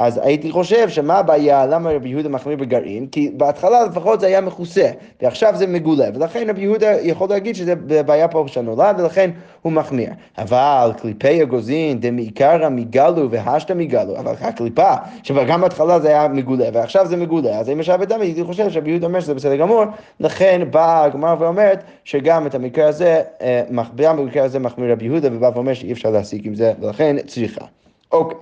אז 0.00 0.20
הייתי 0.22 0.50
חושב 0.50 0.88
שמה 0.88 1.18
הבעיה, 1.18 1.66
למה 1.66 1.90
רבי 1.90 2.08
יהודה 2.08 2.28
מחמיר 2.28 2.56
בגרעין? 2.56 3.06
כי 3.06 3.30
בהתחלה 3.36 3.84
לפחות 3.84 4.20
זה 4.20 4.26
היה 4.26 4.40
מכוסה, 4.40 4.90
ועכשיו 5.22 5.56
זה 5.56 5.66
מגולה, 5.66 6.06
ולכן 6.14 6.50
רבי 6.50 6.60
יהודה 6.60 6.92
יכול 7.02 7.28
להגיד 7.28 7.54
שזה 7.54 7.74
בעיה 8.06 8.28
פה 8.28 8.44
של 8.46 8.60
נולד, 8.60 9.00
ולכן 9.00 9.30
הוא 9.62 9.72
מחמיר. 9.72 10.10
אבל 10.38 10.92
קליפי 11.00 11.42
הגוזין 11.42 12.00
דמעיקרא 12.00 12.68
מגלו 12.68 13.30
והשתא 13.30 13.72
מגלו, 13.72 14.16
אבל 14.18 14.34
הקליפה, 14.40 14.94
שגם 15.22 15.60
בהתחלה 15.60 16.00
זה 16.00 16.08
היה 16.08 16.28
מגולה, 16.28 16.66
ועכשיו 16.72 17.06
זה 17.06 17.16
מגולה, 17.16 17.58
אז 17.58 17.70
אם 17.70 17.80
ישב 17.80 17.98
אדם, 18.02 18.20
הייתי 18.20 18.44
חושב 18.44 18.70
שרבי 18.70 18.90
יהודה 18.90 19.06
אומר 19.06 19.20
שזה 19.20 19.34
בסדר 19.34 19.56
גמור, 19.56 19.84
לכן 20.20 20.60
באה 20.70 21.04
הגמרא 21.04 21.34
ואומרת 21.38 21.84
שגם 22.04 22.46
את 22.46 22.54
המקרה 22.54 22.88
הזה, 22.88 23.22
אה, 23.42 23.62
גם 23.96 24.16
במקרה 24.16 24.44
הזה 24.44 24.58
מחמיר 24.58 24.92
רבי 24.92 25.04
יהודה, 25.04 25.28
ובא 25.32 25.50
ואומר 25.54 25.74
שאי 25.74 25.92
אפשר 25.92 26.10
להסיק 26.10 26.46
עם 26.46 26.54
זה, 26.54 26.72
ולכן 26.80 27.16
צריכה. 27.26 27.64
אוקיי. 28.12 28.38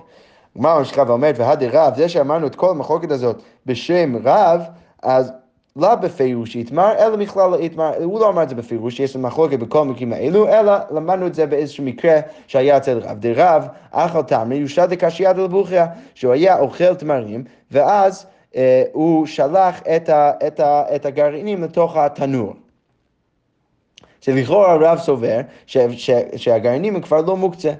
הגמרא 0.59 0.79
ממשיכה 0.79 1.03
ואומרת, 1.07 1.39
והדה 1.39 1.65
רב, 1.71 1.95
זה 1.95 2.09
שאמרנו 2.09 2.47
את 2.47 2.55
כל 2.55 2.69
המחלוקת 2.69 3.11
הזאת 3.11 3.41
בשם 3.65 4.15
רב, 4.23 4.61
אז 5.03 5.31
לא 5.75 5.95
בפירוש 5.95 6.55
יתמר, 6.55 6.91
אלא 6.99 7.17
מכלל 7.17 7.49
לא 7.49 7.57
יתמר, 7.59 7.91
הוא 8.03 8.19
לא 8.19 8.29
אמר 8.29 8.43
את 8.43 8.49
זה 8.49 8.55
בפירוש, 8.55 8.99
יש 8.99 9.15
מחלוקת 9.15 9.59
בכל 9.59 9.81
המקרים 9.81 10.13
האלו, 10.13 10.47
אלא 10.47 10.73
למדנו 10.91 11.27
את 11.27 11.35
זה 11.35 11.45
באיזשהו 11.45 11.83
מקרה 11.83 12.19
שהיה 12.47 12.77
אצל 12.77 12.97
רב. 12.97 13.19
דרב, 13.19 13.67
אכל 13.91 14.21
תמרי, 14.21 14.57
יושד 14.57 14.91
לקשיית 14.91 15.37
לבוכיה, 15.37 15.87
שהוא 16.13 16.33
היה 16.33 16.59
אוכל 16.59 16.93
תמרים, 16.93 17.43
ואז 17.71 18.25
אה, 18.55 18.83
הוא 18.91 19.25
שלח 19.25 19.81
את, 19.95 20.09
ה, 20.09 20.31
את, 20.47 20.59
ה, 20.59 20.95
את 20.95 21.05
הגרעינים 21.05 21.63
לתוך 21.63 21.97
התנור. 21.97 22.53
שלכאורה 24.21 24.71
הרב 24.71 24.99
סובר 24.99 25.39
ש, 25.65 25.77
ש, 25.77 26.11
שהגרעינים 26.35 27.01
כבר 27.01 27.21
לא 27.21 27.37
מוקצה. 27.37 27.71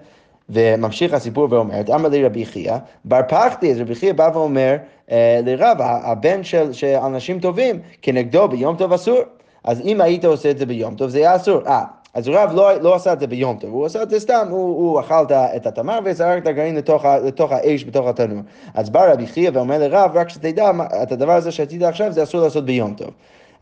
וממשיך 0.49 1.13
הסיפור 1.13 1.47
ואומר, 1.49 1.81
אמר 1.95 2.09
לי 2.09 2.25
רבי 2.25 2.45
חייא, 2.45 2.75
בר 3.05 3.21
פחתי, 3.27 3.71
אז 3.71 3.79
רבי 3.79 3.95
חייא 3.95 4.13
בא 4.13 4.29
ואומר 4.33 4.75
אה, 5.11 5.39
לרב, 5.45 5.77
הבן 5.81 6.43
של, 6.43 6.71
אנשים 7.05 7.39
טובים, 7.39 7.79
כנגדו 8.01 8.47
ביום 8.47 8.75
טוב 8.75 8.93
אסור. 8.93 9.19
אז 9.63 9.81
אם 9.81 10.01
היית 10.01 10.25
עושה 10.25 10.51
את 10.51 10.57
זה 10.57 10.65
ביום 10.65 10.95
טוב, 10.95 11.09
זה 11.09 11.17
היה 11.17 11.35
אסור. 11.35 11.67
אה, 11.67 11.83
אז 12.13 12.27
רב 12.27 12.51
לא, 12.53 12.73
לא 12.73 12.95
עשה 12.95 13.13
את 13.13 13.19
זה 13.19 13.27
ביום 13.27 13.57
טוב, 13.57 13.69
הוא 13.69 13.85
עשה 13.85 14.03
את 14.03 14.09
זה 14.09 14.19
סתם, 14.19 14.47
הוא, 14.49 14.59
הוא 14.59 14.99
אכל 14.99 15.23
את 15.33 15.67
התמר 15.67 15.99
וזרק 16.05 16.43
את 16.43 16.47
הגרעין 16.47 16.75
לתוך, 16.75 17.05
לתוך 17.05 17.51
האש 17.51 17.85
בתוך 17.85 18.07
התנור. 18.07 18.41
אז 18.73 18.89
בא 18.89 19.11
רבי 19.11 19.27
חייא 19.27 19.51
ואומר 19.53 19.77
לרב, 19.77 20.11
רק 20.13 20.29
שתדע, 20.29 20.71
את 21.03 21.11
הדבר 21.11 21.31
הזה 21.31 21.51
שעשית 21.51 21.81
עכשיו, 21.81 22.11
זה 22.11 22.23
אסור 22.23 22.41
לעשות 22.41 22.65
ביום 22.65 22.93
טוב. 22.93 23.09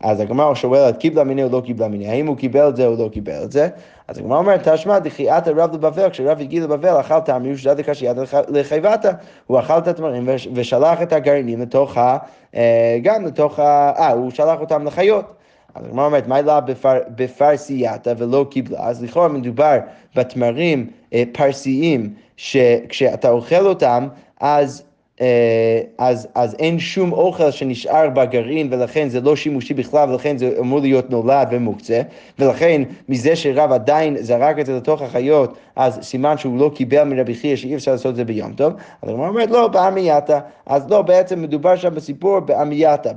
אז 0.00 0.20
הגמרא 0.20 0.54
שואלת, 0.54 0.96
קיבלה 0.96 1.24
מיני 1.24 1.44
או 1.44 1.48
לא 1.52 1.62
קיבלה 1.64 1.88
מיני, 1.88 2.08
האם 2.08 2.26
הוא 2.26 2.36
קיבל 2.36 2.68
את 2.68 2.76
זה 2.76 2.86
או 2.86 2.96
לא 2.98 3.08
קיבל 3.08 3.42
את 3.44 3.52
זה? 3.52 3.68
אז 4.08 4.18
הגמרא 4.18 4.38
אומרת, 4.38 4.68
תשמע, 4.68 4.98
דחיית 4.98 5.46
הרב 5.46 5.74
לבבל, 5.74 6.10
כשרב 6.10 6.40
הגיע 6.40 6.62
לבבל, 6.62 7.00
אכל 7.00 7.20
תמיר 7.20 7.54
ושדד 7.54 7.80
הקשיית 7.80 8.16
לחייבתה. 8.48 9.10
הוא 9.46 9.58
אכל 9.58 9.78
את 9.78 9.88
התמרים 9.88 10.28
ושלח 10.54 11.02
את 11.02 11.12
הגרעינים 11.12 11.60
לתוך 11.60 11.96
ה... 11.96 12.18
אה, 12.54 12.98
גם 13.02 13.26
לתוך 13.26 13.58
ה... 13.58 13.92
אה, 13.98 14.10
הוא 14.12 14.30
שלח 14.30 14.60
אותם 14.60 14.86
לחיות. 14.86 15.24
אז 15.74 15.84
הגמרא 15.84 16.06
אומרת, 16.06 16.26
מה 16.26 16.40
לה 16.40 16.60
בפרסייתה 17.08 18.12
ולא 18.18 18.46
קיבלה? 18.50 18.78
אז 18.80 19.02
לכאורה 19.02 19.28
מדובר 19.28 19.78
בתמרים 20.16 20.90
אה, 21.12 21.22
פרסיים, 21.32 22.14
שכשאתה 22.36 23.30
אוכל 23.30 23.66
אותם, 23.66 24.08
אז 24.40 24.82
אז, 25.98 26.28
אז 26.34 26.56
אין 26.58 26.78
שום 26.78 27.12
אוכל 27.12 27.50
שנשאר 27.50 28.08
בגרעין 28.08 28.68
ולכן 28.70 29.08
זה 29.08 29.20
לא 29.20 29.36
שימושי 29.36 29.74
בכלל 29.74 30.10
ולכן 30.10 30.38
זה 30.38 30.54
אמור 30.60 30.80
להיות 30.80 31.10
נולד 31.10 31.48
ומוקצה. 31.50 32.00
ולכן 32.38 32.82
מזה 33.08 33.36
שרב 33.36 33.72
עדיין 33.72 34.16
זרק 34.20 34.58
את 34.58 34.66
זה 34.66 34.76
לתוך 34.76 35.02
החיות 35.02 35.56
אז 35.76 35.98
סימן 36.02 36.38
שהוא 36.38 36.58
לא 36.58 36.70
קיבל 36.74 37.04
מרבי 37.04 37.34
חייא 37.34 37.56
שאי 37.56 37.74
אפשר 37.74 37.92
לעשות 37.92 38.10
את 38.10 38.16
זה 38.16 38.24
ביום 38.24 38.52
טוב. 38.52 38.72
אז 39.02 39.08
הוא 39.08 39.26
אומרת 39.26 39.50
לא 39.50 39.68
באמייתה 39.68 40.40
אז 40.66 40.90
לא 40.90 41.02
בעצם 41.02 41.42
מדובר 41.42 41.76
שם 41.76 41.94
בסיפור 41.94 42.40
באמייתה 42.40 43.10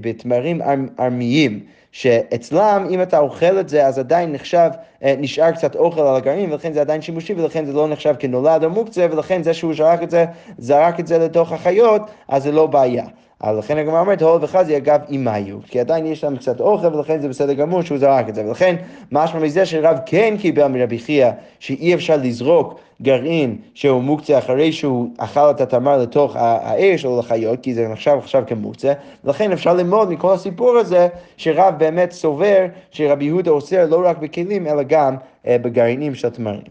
בתמרים 0.00 0.60
ארמיים 1.00 1.60
שאצלם, 1.98 2.86
אם 2.90 3.02
אתה 3.02 3.18
אוכל 3.18 3.60
את 3.60 3.68
זה, 3.68 3.86
אז 3.86 3.98
עדיין 3.98 4.32
נחשב, 4.32 4.70
אה, 5.02 5.14
נשאר 5.18 5.50
קצת 5.50 5.76
אוכל 5.76 6.00
על 6.00 6.16
הגרעין, 6.16 6.52
ולכן 6.52 6.72
זה 6.72 6.80
עדיין 6.80 7.02
שימושי, 7.02 7.34
ולכן 7.34 7.64
זה 7.64 7.72
לא 7.72 7.88
נחשב 7.88 8.14
כנולד 8.18 8.64
או 8.64 8.70
מוקצה, 8.70 9.06
ולכן 9.10 9.42
זה 9.42 9.54
שהוא 9.54 9.74
זרק 9.74 10.02
את 10.02 10.10
זה, 10.10 10.24
זרק 10.58 11.00
את 11.00 11.06
זה 11.06 11.18
לתוך 11.18 11.52
החיות, 11.52 12.02
אז 12.28 12.42
זה 12.42 12.52
לא 12.52 12.66
בעיה. 12.66 13.06
אז 13.40 13.58
לכן 13.58 13.78
הגמרא 13.78 14.00
אומרת, 14.00 14.22
הול 14.22 14.44
וחזי 14.44 14.76
אגב 14.76 15.00
אימיו, 15.08 15.58
כי 15.66 15.80
עדיין 15.80 16.06
יש 16.06 16.24
להם 16.24 16.36
קצת 16.36 16.60
אוכל 16.60 16.94
ולכן 16.94 17.20
זה 17.20 17.28
בסדר 17.28 17.52
גמור 17.52 17.82
שהוא 17.82 17.98
זרק 17.98 18.28
את 18.28 18.34
זה, 18.34 18.46
ולכן 18.46 18.76
משמע 19.12 19.40
מזה 19.40 19.66
שרב 19.66 19.98
כן 20.06 20.34
קיבל 20.40 20.66
מרבי 20.66 20.98
חייא 20.98 21.30
שאי 21.58 21.94
אפשר 21.94 22.16
לזרוק 22.16 22.80
גרעין 23.02 23.58
שהוא 23.74 24.02
מוקצה 24.02 24.38
אחרי 24.38 24.72
שהוא 24.72 25.08
אכל 25.18 25.50
את 25.50 25.60
התמר 25.60 25.98
לתוך 25.98 26.36
האש 26.36 27.04
או 27.04 27.18
לחיות, 27.18 27.60
כי 27.62 27.74
זה 27.74 27.88
נחשב 27.88 28.16
עכשיו 28.18 28.42
כמוקצה, 28.46 28.92
ולכן 29.24 29.52
אפשר 29.52 29.74
ללמוד 29.74 30.10
מכל 30.10 30.32
הסיפור 30.32 30.76
הזה 30.76 31.08
שרב 31.36 31.74
באמת 31.78 32.12
סובר 32.12 32.66
שרבי 32.90 33.24
יהודה 33.24 33.50
אוסר 33.50 33.86
לא 33.86 34.02
רק 34.04 34.18
בכלים 34.18 34.66
אלא 34.66 34.82
גם 34.82 35.16
אה, 35.46 35.58
בגרעינים 35.58 36.14
של 36.14 36.28
תמרים. 36.28 36.62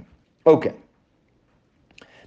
אוקיי. 0.45 0.71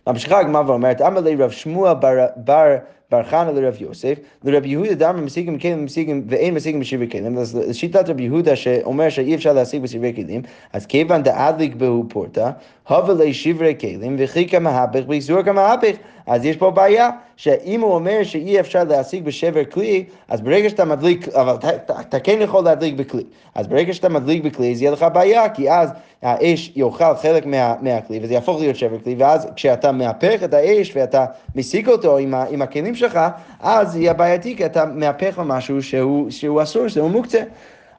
ממשיכה 0.06 0.38
הגמרא 0.38 0.62
ואומרת, 0.66 1.00
אמר 1.00 1.20
לי 1.20 1.36
רב 1.36 1.50
שמואל 1.50 1.94
בר, 1.94 2.26
בר 2.36 2.76
בר 3.10 3.22
חנא 3.24 3.50
לרב 3.50 3.76
יוסף, 3.80 4.14
לרב 4.44 4.66
יהודה 4.66 4.94
דאמר 4.94 5.20
משיגים 5.20 5.58
כלים 5.58 5.84
משיגים 5.84 6.24
ואין 6.28 6.54
משיגים 6.54 6.80
בשברי 6.80 7.10
כלים, 7.10 7.38
אז 7.38 7.56
לשיטת 7.56 8.08
רב 8.08 8.20
יהודה 8.20 8.56
שאומר 8.56 9.08
שאי 9.08 9.34
אפשר 9.34 9.52
להשיג 9.52 9.82
בשברי 9.82 10.12
כלים, 10.14 10.42
אז 10.72 10.86
כיוון 10.86 11.22
דאדליק 11.22 11.74
בהו 11.74 12.04
פורתא, 12.08 12.50
הווה 12.88 13.32
שברי 13.34 13.74
כלים 13.80 14.16
וחיכא 14.18 14.58
מהפך 14.58 15.00
ואיסור 15.08 15.42
כמהפך, 15.42 15.96
אז 16.26 16.44
יש 16.44 16.56
פה 16.56 16.70
בעיה, 16.70 17.10
שאם 17.36 17.80
הוא 17.80 17.94
אומר 17.94 18.22
שאי 18.22 18.60
אפשר 18.60 18.84
להשיג 18.84 19.24
בשבר 19.24 19.64
כלי, 19.64 20.04
אז 20.28 20.40
ברגע 20.40 20.68
שאתה 20.68 20.84
מדליק, 20.84 21.28
אבל 21.28 21.56
אתה, 22.00 22.20
כן 22.20 22.38
יכול 22.40 22.64
להדליק 22.64 22.94
בכלי. 22.94 23.22
אז 23.54 23.66
ברגע 23.66 23.94
שאתה 23.94 24.08
מדליק 24.08 24.44
בכלי, 24.44 24.72
אז 24.72 24.82
יהיה 24.82 24.90
לך 24.90 25.06
בעיה, 25.12 25.48
כי 25.48 25.70
אז 25.70 25.90
האש 26.22 26.72
יאכל 26.76 27.16
חלק 27.22 27.46
מה, 27.46 27.74
מהכלי, 27.80 28.18
וזה 28.22 28.34
יהפוך 28.34 28.60
להיות 28.60 28.76
שבר 28.76 28.98
כלי, 28.98 29.14
ואז 29.18 29.48
כשאתה 29.56 29.92
מהפך 29.92 30.42
את 30.44 30.54
האש 30.54 30.92
ואתה 30.96 31.24
מסיק 31.54 31.88
אותו 31.88 32.18
עם, 32.18 32.34
ה, 32.34 32.44
עם 32.50 32.62
הכלים 32.62 32.94
שלך, 32.94 33.20
אז 33.60 33.96
יהיה 33.96 34.12
בעייתי, 34.12 34.56
כי 34.56 34.66
אתה 34.66 34.84
מהפך 34.86 35.40
משהו 35.44 35.82
שהוא, 35.82 36.30
שהוא 36.30 36.62
אסור, 36.62 36.88
שהוא 36.88 37.10
מוקצה. 37.10 37.42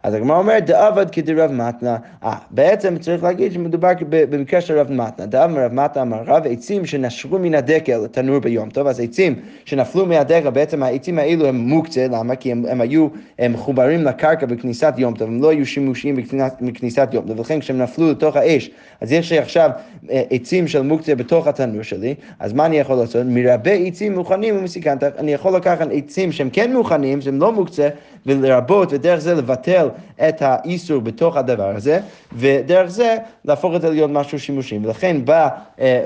אז 0.04 0.14
הגמרא 0.14 0.38
אומרת, 0.38 0.66
דאבד 0.66 1.10
כדרב 1.10 1.52
מתנה. 1.52 1.98
אה, 2.24 2.36
בעצם 2.52 2.98
צריך 2.98 3.24
להגיד 3.24 3.54
שמדובר 3.54 3.92
במקרה 4.10 4.62
של 4.62 4.80
רב 4.80 4.92
מתנה. 4.92 5.26
דאב 5.26 5.52
מרב 5.52 5.74
מתנה 5.74 6.02
אמר 6.02 6.24
רב 6.26 6.44
עצים 6.50 6.86
שנשרו 6.86 7.40
מן 7.40 7.56
הדקל 7.56 7.98
לתנור 7.98 8.40
ביום 8.40 8.70
טוב, 8.70 8.88
אז 8.88 9.00
עצים 9.00 9.36
שנפלו 9.66 10.06
מהדקל, 10.06 10.50
בעצם 10.50 10.84
העצים 10.84 11.20
האלו 11.20 11.48
הם 11.48 11.56
מוקצה, 11.56 12.08
למה? 12.12 12.36
כי 12.36 12.52
הם, 12.52 12.66
הם 12.70 12.82
היו 12.82 13.08
הם 13.40 13.54
מחוברים 13.54 14.04
לקרקע 14.04 14.46
בכניסת 14.46 14.94
יום 14.98 15.14
טוב, 15.14 15.28
הם 15.28 15.42
לא 15.42 15.50
היו 15.50 15.66
שימושיים 15.66 16.16
בכניסת 16.62 17.10
יום 17.14 17.28
טוב, 17.28 17.40
ולכן 17.40 17.60
כשהם 17.60 17.78
נפלו 17.78 18.12
לתוך 18.12 18.36
האש, 18.36 18.70
אז 19.02 19.12
יש 19.12 19.32
לי 19.32 19.40
עכשיו 19.40 19.70
אה, 20.12 20.24
עצים 20.30 20.68
של 20.68 20.82
מוקצה 20.82 21.16
בתוך 21.16 21.48
התנור 21.48 21.84
שלי, 21.84 22.16
אז 22.40 22.54
מה 22.54 22.66
אני 22.66 22.80
יכול 22.80 22.96
לעשות? 22.96 23.26
מרבה 23.26 23.72
עצים 23.72 24.16
מוכנים 24.16 24.58
ומסיקן, 24.58 24.98
אני 25.18 25.34
יכול 25.34 25.56
לקחת 25.56 25.88
עצים 25.92 26.32
שהם 26.32 26.50
כן 26.50 26.74
מוכנים, 26.74 27.22
שהם 27.22 27.40
לא 27.40 27.52
מוקצה, 27.52 27.90
ולרבות, 28.26 28.94
ודרך 28.94 29.20
זה 29.20 29.34
לבטל 29.34 29.90
את 30.30 30.42
האיסור 30.42 31.02
בתוך 31.02 31.38
הדבר 31.38 31.76
הזה, 31.76 32.00
ודרך 32.34 32.90
זה 32.90 33.18
להפוך 33.46 33.76
את 33.76 33.82
זה 33.82 33.90
להיות 33.90 34.12
משהו 34.12 34.40
שימושי. 34.40 34.80
ולכן 34.84 35.26
באה 35.26 35.50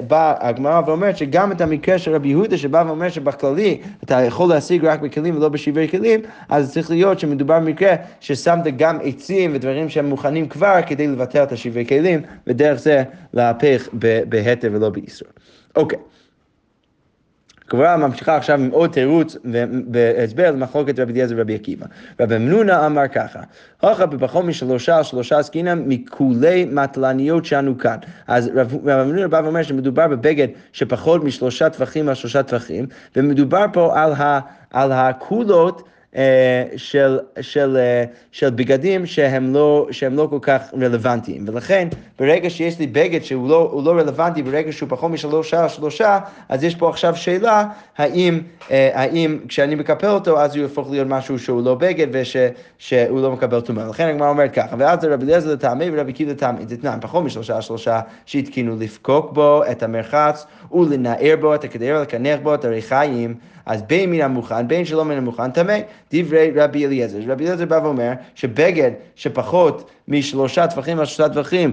בא 0.07 0.35
הגמרא 0.39 0.81
ואומרת 0.85 1.17
שגם 1.17 1.51
את 1.51 1.61
המקרה 1.61 1.97
של 1.97 2.15
רבי 2.15 2.27
יהודה, 2.27 2.57
שבא 2.57 2.83
ואומר 2.87 3.09
שבכללי 3.09 3.81
אתה 4.03 4.21
יכול 4.21 4.49
להשיג 4.49 4.85
רק 4.85 5.01
בכלים 5.01 5.37
ולא 5.37 5.49
בשברי 5.49 5.87
כלים, 5.87 6.19
אז 6.49 6.73
צריך 6.73 6.89
להיות 6.89 7.19
שמדובר 7.19 7.59
במקרה 7.59 7.95
ששמת 8.19 8.77
גם 8.77 8.99
עצים 9.03 9.51
ודברים 9.53 9.89
שהם 9.89 10.05
מוכנים 10.05 10.47
כבר 10.47 10.79
כדי 10.87 11.07
לבטל 11.07 11.43
את 11.43 11.51
השברי 11.51 11.85
כלים, 11.85 12.21
ודרך 12.47 12.79
זה 12.79 13.03
להפך 13.33 13.89
בהתר 14.29 14.69
ולא 14.71 14.89
באיסור. 14.89 15.27
אוקיי. 15.75 15.97
Okay. 15.97 16.22
הגמרא 17.73 17.97
ממשיכה 17.97 18.35
עכשיו 18.35 18.59
עם 18.59 18.69
עוד 18.71 18.89
תירוץ 18.89 19.37
והסבר 19.91 20.51
למחלוקת 20.51 20.99
רבי 20.99 21.11
אליעזר 21.11 21.35
ורבי 21.37 21.55
עקיבא. 21.55 21.85
רבי 22.19 22.37
מנונה 22.37 22.85
אמר 22.85 23.07
ככה, 23.07 23.39
הוכה 23.81 24.05
בפחות 24.05 24.45
משלושה 24.45 25.03
שלושה 25.03 25.39
עסקינן 25.39 25.83
מכולי 25.87 26.65
מטלניות 26.65 27.45
שאנו 27.45 27.77
כאן. 27.77 27.97
אז 28.27 28.49
רבי 28.55 28.77
מנונה 28.83 29.27
בא 29.27 29.41
ואומר 29.43 29.63
שמדובר 29.63 30.07
בבגד 30.07 30.47
שפחות 30.73 31.23
משלושה 31.23 31.69
טווחים 31.69 32.09
על 32.09 32.15
שלושה 32.15 32.43
טווחים, 32.43 32.85
ומדובר 33.15 33.65
פה 33.73 34.01
על, 34.01 34.13
ה, 34.13 34.39
על 34.71 34.91
של, 36.75 37.19
של, 37.41 37.77
אה, 37.77 38.03
של 38.31 38.49
בגדים 38.49 39.05
שהם 39.05 39.53
לא, 39.53 39.87
שהם 39.91 40.15
לא 40.15 40.27
כל 40.29 40.39
כך 40.41 40.61
רלוונטיים. 40.73 41.45
ולכן, 41.47 41.87
ברגע 42.19 42.49
שיש 42.49 42.79
לי 42.79 42.87
בגד 42.87 43.23
שהוא 43.23 43.49
לא, 43.49 43.81
לא 43.85 43.91
רלוונטי, 43.91 44.43
ברגע 44.43 44.71
שהוא 44.71 44.89
פחות 44.89 45.11
משלושה 45.11 45.69
שלושה, 45.69 46.19
אז 46.49 46.63
יש 46.63 46.75
פה 46.75 46.89
עכשיו 46.89 47.15
שאלה, 47.15 47.65
האם, 47.97 48.41
אה, 48.71 48.89
האם 48.93 49.39
כשאני 49.47 49.75
מקפל 49.75 50.07
אותו, 50.07 50.39
אז 50.39 50.55
הוא 50.55 50.61
יהפוך 50.61 50.91
להיות 50.91 51.07
משהו 51.07 51.39
שהוא 51.39 51.63
לא 51.63 51.75
בגד 51.75 52.07
ושהוא 52.11 53.21
לא 53.21 53.31
מקבל 53.31 53.61
טומאה. 53.61 53.87
לכן 53.87 54.07
הגמרא 54.07 54.29
אומרת 54.29 54.53
ככה, 54.53 54.75
ואז 54.79 55.05
רבי 55.05 55.25
אליעזר 55.25 55.53
לטעמי 55.53 55.85
ורבי 55.93 56.13
קידה 56.13 56.31
לטעמי, 56.31 56.65
זה 56.67 56.77
תנאי, 56.77 56.93
פחות 57.01 57.23
משלושה 57.23 57.61
שלושה, 57.61 58.01
שהתקינו 58.25 58.75
לפקוק 58.79 59.31
בו 59.33 59.63
את 59.71 59.83
המרחץ 59.83 60.45
ולנער 60.71 61.35
בו 61.41 61.55
את 61.55 61.63
הקדר, 61.63 62.01
לקנח 62.01 62.39
בו 62.43 62.53
את 62.53 62.65
הריחיים. 62.65 63.35
אז 63.65 63.81
בין 63.81 64.11
מן 64.11 64.21
המוכן, 64.21 64.67
בין 64.67 64.85
שלא 64.85 65.05
מן 65.05 65.17
המוכן, 65.17 65.51
טמא. 65.51 65.77
דברי 66.13 66.51
רבי 66.55 66.85
אליעזר. 66.85 67.17
רבי 67.27 67.43
אליעזר 67.43 67.65
בא 67.65 67.79
ואומר 67.83 68.11
שבגד 68.35 68.91
שפחות 69.15 69.89
משלושה 70.07 70.67
טווחים 70.67 70.99
על 70.99 71.05
שלושה 71.05 71.33
טווחים, 71.33 71.71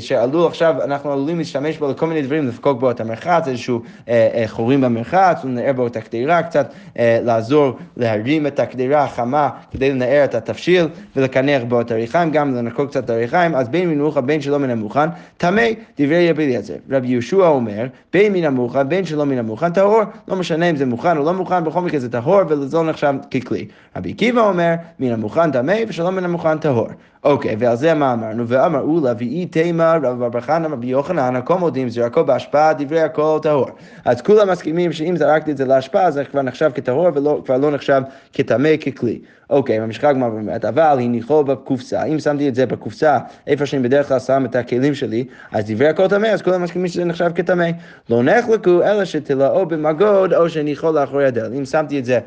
שעלול 0.00 0.46
עכשיו, 0.46 0.74
אנחנו 0.84 1.12
עלולים 1.12 1.38
להשתמש 1.38 1.78
בו 1.78 1.90
לכל 1.90 2.06
מיני 2.06 2.22
דברים, 2.22 2.48
לפקוק 2.48 2.80
בו 2.80 2.90
את 2.90 3.00
המרחץ, 3.00 3.48
איזשהו 3.48 3.80
אה, 4.08 4.28
אה, 4.34 4.44
חורים 4.48 4.80
במרחץ, 4.80 5.44
לנער 5.44 5.72
בו 5.72 5.86
את 5.86 5.96
הקדירה 5.96 6.42
קצת, 6.42 6.72
אה, 6.98 7.18
לעזור 7.24 7.76
להרים 7.96 8.46
את 8.46 8.60
הקדירה 8.60 9.04
החמה 9.04 9.50
כדי 9.70 9.90
לנער 9.90 10.24
את 10.24 10.34
התבשיל 10.34 10.88
ולקנח 11.16 11.62
בו 11.68 11.80
את 11.80 11.90
הריחיים, 11.90 12.30
גם 12.30 12.54
לנקות 12.54 12.90
קצת 12.90 13.04
את 13.04 13.10
הריחיים, 13.10 13.54
אז 13.54 13.68
בין 13.68 13.90
מנוחה 13.90 14.20
בין 14.20 14.40
שלא 14.40 14.58
מן 14.58 14.70
המוכן, 14.70 15.08
טמא, 15.36 15.62
דברי 15.98 16.30
רבי 16.30 16.44
אליעזר. 16.44 16.74
רבי 16.90 17.08
יהושע 17.08 17.46
אומר, 17.46 17.86
בין 18.12 18.32
מן 18.32 18.44
המוכן 18.44 18.88
בין 18.88 19.04
שלא 19.04 19.26
מן 19.26 19.38
המוכן, 19.38 19.72
טהור, 19.72 20.02
לא 20.28 20.36
משנה 20.36 20.70
אם 20.70 20.76
זה 20.76 20.86
מוכן 20.86 21.16
או 21.16 21.24
לא 21.24 21.32
מוכן, 21.32 21.64
בכל 21.64 21.80
מקרה 21.80 22.00
זה 22.00 22.12
טהור 22.12 22.40
לא 22.72 22.84
נחשב 22.84 23.14
ככלי. 23.40 23.66
רבי 23.96 24.10
עקיבא 24.10 24.40
אומר, 24.40 24.74
מן 25.00 25.12
המוכן 25.12 25.50
טמא 25.50 25.76
ושלא 25.88 26.10
מן 26.10 26.24
המוכן 26.24 26.58
טהור. 26.58 26.88
אוקיי, 27.24 27.56
ועל 27.58 27.76
זה 27.76 27.94
מה 27.94 28.12
אמרנו? 28.12 28.48
ואמרו 28.48 29.00
לה, 29.00 29.12
ואי 29.18 29.46
תימא 29.46 29.96
רב 30.02 30.26
בר 30.26 30.40
חנא 30.40 30.66
רבי 30.66 30.86
יוחנן, 30.86 31.36
הכל 31.36 31.58
מודים, 31.58 31.88
זרקו 31.88 32.24
בהשפעה, 32.24 32.72
דברי 32.72 33.00
הכל 33.00 33.38
טהור. 33.42 33.68
אז 34.04 34.22
כולם 34.22 34.50
מסכימים 34.50 34.92
שאם 34.92 35.16
זרקתי 35.16 35.50
את 35.50 35.56
זה 35.56 35.64
להשפעה, 35.64 36.10
זה 36.10 36.24
כבר 36.24 36.42
נחשב 36.42 36.70
כטהור 36.74 37.08
וכבר 37.08 37.56
לא 37.56 37.70
נחשב 37.70 38.02
כטמא, 38.32 38.76
ככלי. 38.76 39.20
אוקיי, 39.50 39.78
ממשיכה 39.78 40.08
הגמרא 40.08 40.28
ואומרת, 40.28 40.64
אבל 40.64 40.98
הניחו 41.00 41.44
בקופסה, 41.44 42.04
אם 42.04 42.18
שמתי 42.18 42.48
את 42.48 42.54
זה 42.54 42.66
בקופסה, 42.66 43.18
איפה 43.46 43.66
שאני 43.66 43.82
בדרך 43.82 44.08
כלל 44.08 44.18
שם 44.18 44.44
את 44.44 44.56
הכלים 44.56 44.94
שלי, 44.94 45.24
אז 45.52 45.70
דברי 45.70 45.88
הכל 45.88 46.08
טמא, 46.08 46.26
אז 46.26 46.42
כולם 46.42 46.62
מסכימים 46.62 46.88
שזה 46.88 47.04
נחשב 47.04 47.30
כטמא. 47.34 47.68
לא 48.10 48.22
נחלקו, 48.22 48.82
אלא 48.82 49.04
שתלאו 49.04 49.66
במגוד, 49.66 50.34
או 50.34 50.48
שניחו 50.48 50.92
לאחורי 50.92 51.26
הדלת. 51.26 51.52
אם 51.58 51.64
שמתי 51.64 51.98
את 51.98 52.04
זה 52.04 52.18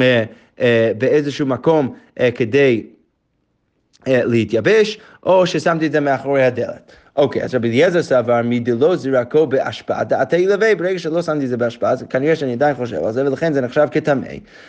אה, 0.00 0.24
באיזשהו 0.98 1.46
מקום 1.46 1.94
אה, 2.20 2.30
כדי... 2.30 2.82
אה, 4.08 4.24
להתייבש, 4.24 4.98
או 5.22 5.46
ששמתי 5.46 5.86
את 5.86 5.92
זה 5.92 6.00
מאחורי 6.00 6.44
הדלת. 6.44 6.92
אוקיי, 7.16 7.42
אז 7.42 7.54
רבי 7.54 7.68
אליעזר 7.68 8.02
סבר 8.02 8.40
מדלא 8.44 8.96
זרקו 8.96 9.46
בהשפעה 9.46 10.04
דעתי 10.04 10.36
ילווה, 10.36 10.74
ברגע 10.74 10.98
שלא 10.98 11.22
שמתי 11.22 11.44
את 11.44 11.48
זה 11.48 11.56
בהשפעה, 11.56 11.90
אז 11.90 12.04
כנראה 12.10 12.36
שאני 12.36 12.52
עדיין 12.52 12.74
חושב 12.74 13.04
על 13.04 13.12
זה, 13.12 13.26
ולכן 13.26 13.52
זה 13.52 13.60
נחשב 13.60 13.86
כטמא. 13.90 14.26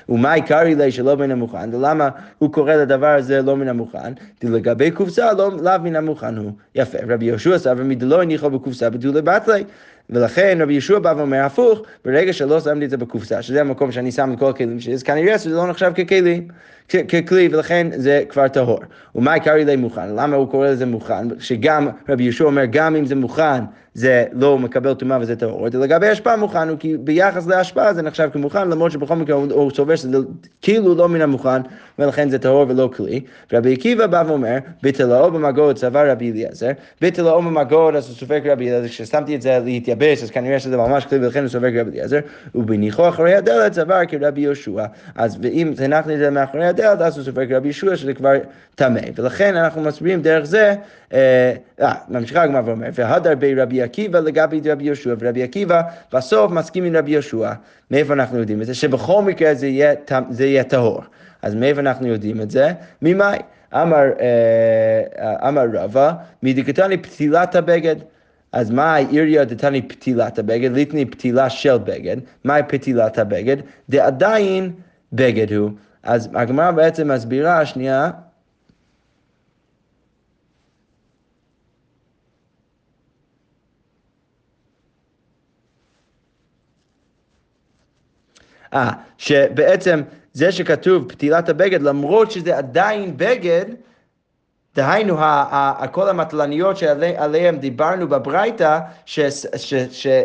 ומה 0.09 0.33
עיקרי 0.33 0.75
לי 0.75 0.91
שלא 0.91 1.17
מן 1.17 1.31
המוכן, 1.31 1.75
ולמה 1.75 2.09
הוא 2.37 2.53
קורא 2.53 2.73
לדבר 2.73 3.07
הזה 3.07 3.41
לא 3.41 3.57
מן 3.57 3.67
המוכן? 3.67 4.13
לגבי 4.43 4.91
קופסה, 4.91 5.33
לא, 5.33 5.51
לאו 5.61 5.81
מן 5.83 5.95
המוכן 5.95 6.37
הוא. 6.37 6.51
יפה, 6.75 6.97
רבי 7.07 7.25
יהושע 7.25 7.57
סבר 7.57 7.83
מדלא 7.83 8.21
הניחו 8.21 8.49
בקופסה 8.49 8.89
בדולי 8.89 9.21
בתלי. 9.21 9.63
ולכן 10.09 10.57
רבי 10.61 10.73
ישוע 10.73 10.99
בא 10.99 11.13
ואומר 11.17 11.39
הפוך, 11.39 11.81
ברגע 12.05 12.33
שלא 12.33 12.59
שמתי 12.59 12.85
את 12.85 12.89
זה 12.89 12.97
בקופסה, 12.97 13.41
שזה 13.41 13.61
המקום 13.61 13.91
שאני 13.91 14.11
שם 14.11 14.33
את 14.33 14.39
כל 14.39 14.49
הכלים 14.49 14.79
שלי, 14.79 14.93
אז 14.93 15.03
כנראה 15.03 15.39
שזה 15.39 15.55
לא 15.55 15.67
נחשב 15.67 15.91
ככלים, 15.95 16.47
ככלי, 16.87 17.49
ולכן 17.51 17.87
זה 17.95 18.23
כבר 18.29 18.47
טהור. 18.47 18.79
ומה 19.15 19.33
עיקרי 19.33 19.65
לי 19.65 19.75
מוכן? 19.75 20.15
למה 20.15 20.35
הוא 20.35 20.47
קורא 20.47 20.67
לזה 20.67 20.85
מוכן? 20.85 21.39
שגם 21.39 21.87
רבי 22.09 22.23
ישוע 22.23 22.47
אומר, 22.47 22.65
גם 22.65 22.95
אם 22.95 23.05
זה 23.05 23.15
מוכן, 23.15 23.63
זה 23.93 24.25
לא 24.31 24.59
מקבל 24.59 24.93
טומאה 24.93 25.17
וזה 25.21 25.35
טהור. 25.35 25.67
לגבי 25.73 26.07
השפעה 26.07 26.37
מוכן 26.37 26.69
הוא 26.69 26.77
כי 26.79 26.97
ביחס 26.97 27.47
להשפעה 27.47 27.93
זה 27.93 28.01
נחשב 28.01 28.29
כמוכן, 28.33 28.69
למרות 28.69 28.91
שבכל 28.91 29.15
מקרה 29.15 29.35
הוא 29.35 29.71
סובר 29.71 29.95
שזה 29.95 30.17
כאילו 30.61 30.95
לא 30.95 31.09
מן 31.09 31.21
המוכן, 31.21 31.61
ולכן 31.99 32.29
זה 32.29 32.39
טהור 32.39 32.65
ולא 32.69 32.89
כלי. 32.95 33.21
רבי 33.53 33.73
עקיבא 33.73 34.07
בא 34.07 34.23
ואומר, 34.27 34.57
בתלאו 34.83 35.31
במגוד 35.31 35.77
סבר 35.77 36.11
רבי 36.11 36.31
אליעזר, 36.31 36.71
בתלאו 37.01 37.41
במגוד 37.41 37.95
אז 37.95 38.07
הוא 38.07 38.15
סופק 38.15 38.41
רבי 38.45 38.69
אליעזר, 38.69 38.87
כששמתי 38.87 39.35
את 39.35 39.41
זה 39.41 39.59
להתייבש, 39.65 40.23
אז 40.23 40.31
כנראה 40.31 40.59
שזה 40.59 40.77
ממש 40.77 41.05
כלי 41.05 41.17
ולכן 41.17 41.39
הוא 41.39 41.49
סופק 41.49 41.71
רבי 41.79 41.91
אליעזר, 41.91 42.19
ובניחו 42.55 43.09
אחרי 43.09 43.35
הדלת 43.35 43.73
סבר 43.73 44.05
כרבי 44.07 44.41
יהושע. 44.41 44.85
אז 45.15 45.37
ואם 45.41 45.73
הנחתי 45.81 46.13
את 46.13 46.19
זה 46.19 46.29
מאחורי 46.29 46.67
הדלת, 46.73 47.01
אז 47.01 47.17
הוא 47.17 47.25
סופק 47.25 47.47
רבי 47.51 47.67
יהושע 47.67 47.95
שזה 47.95 48.13
כבר 48.13 48.33
טמא. 48.75 49.01
ולכן 49.15 49.55
אנחנו 49.55 49.81
מסבירים 49.81 50.21
דרך 50.21 50.45
זה, 50.45 50.75
אה, 51.13 51.53
אה 51.81 51.93
ממשיכה 52.09 52.41
הגמרא 52.41 52.61
ואומר, 52.65 52.87
והדר 52.93 53.35
בי 53.35 53.55
רבי 53.55 53.81
עקיבא 53.81 54.19
לגבי 54.19 54.61
רבי 54.71 54.83
יהושע, 54.83 55.13
ורבי 55.19 55.43
עקיבא 55.43 55.81
בסוף 56.13 56.51
מסכים 56.51 56.83
עם 56.83 56.95
רבי 56.95 57.11
יהושע. 57.11 57.51
מאיפה 57.91 58.13
אנחנו 58.13 58.39
יודעים 58.39 58.61
את 58.61 58.65
זה? 58.65 58.73
שבכל 58.73 59.21
מקרה 59.21 59.53
זה 59.53 59.67
יהיה, 59.67 59.93
זה 60.29 60.45
יהיה 60.45 60.63
טהור. 60.63 61.01
אז 61.41 61.55
מאיפה 61.55 61.79
אנחנו 61.79 62.07
יודעים 62.07 62.41
את 62.41 62.51
זה? 62.51 62.71
ממאי? 63.01 63.39
אמר, 63.73 64.03
אה, 64.19 65.49
אמר 65.49 65.65
רבא, 65.73 66.13
מדקתני 66.43 66.97
פתילת 66.97 67.55
הבגד. 67.55 67.95
אז 68.51 68.71
מה 68.71 68.93
העיריה 68.93 69.45
דתני 69.45 69.81
פתילת 69.81 70.39
הבגד? 70.39 70.71
ליטני 70.71 71.05
פתילה 71.05 71.49
של 71.49 71.77
בגד. 71.77 72.17
מהי 72.43 72.63
פתילת 72.67 73.17
הבגד? 73.17 73.57
דעדיין 73.89 74.71
בגד 75.13 75.53
הוא. 75.53 75.69
אז 76.03 76.29
הגמרא 76.33 76.71
בעצם 76.71 77.11
מסבירה, 77.11 77.65
שנייה, 77.65 78.11
אה, 88.73 88.91
שבעצם 89.17 90.01
זה 90.33 90.51
שכתוב 90.51 91.11
פתילת 91.11 91.49
הבגד, 91.49 91.81
למרות 91.81 92.31
שזה 92.31 92.57
עדיין 92.57 93.17
בגד, 93.17 93.65
דהיינו, 94.75 95.17
כל 95.91 96.09
המטלניות 96.09 96.77
שעליהן 96.77 97.57
דיברנו 97.57 98.07
בברייתא, 98.07 98.79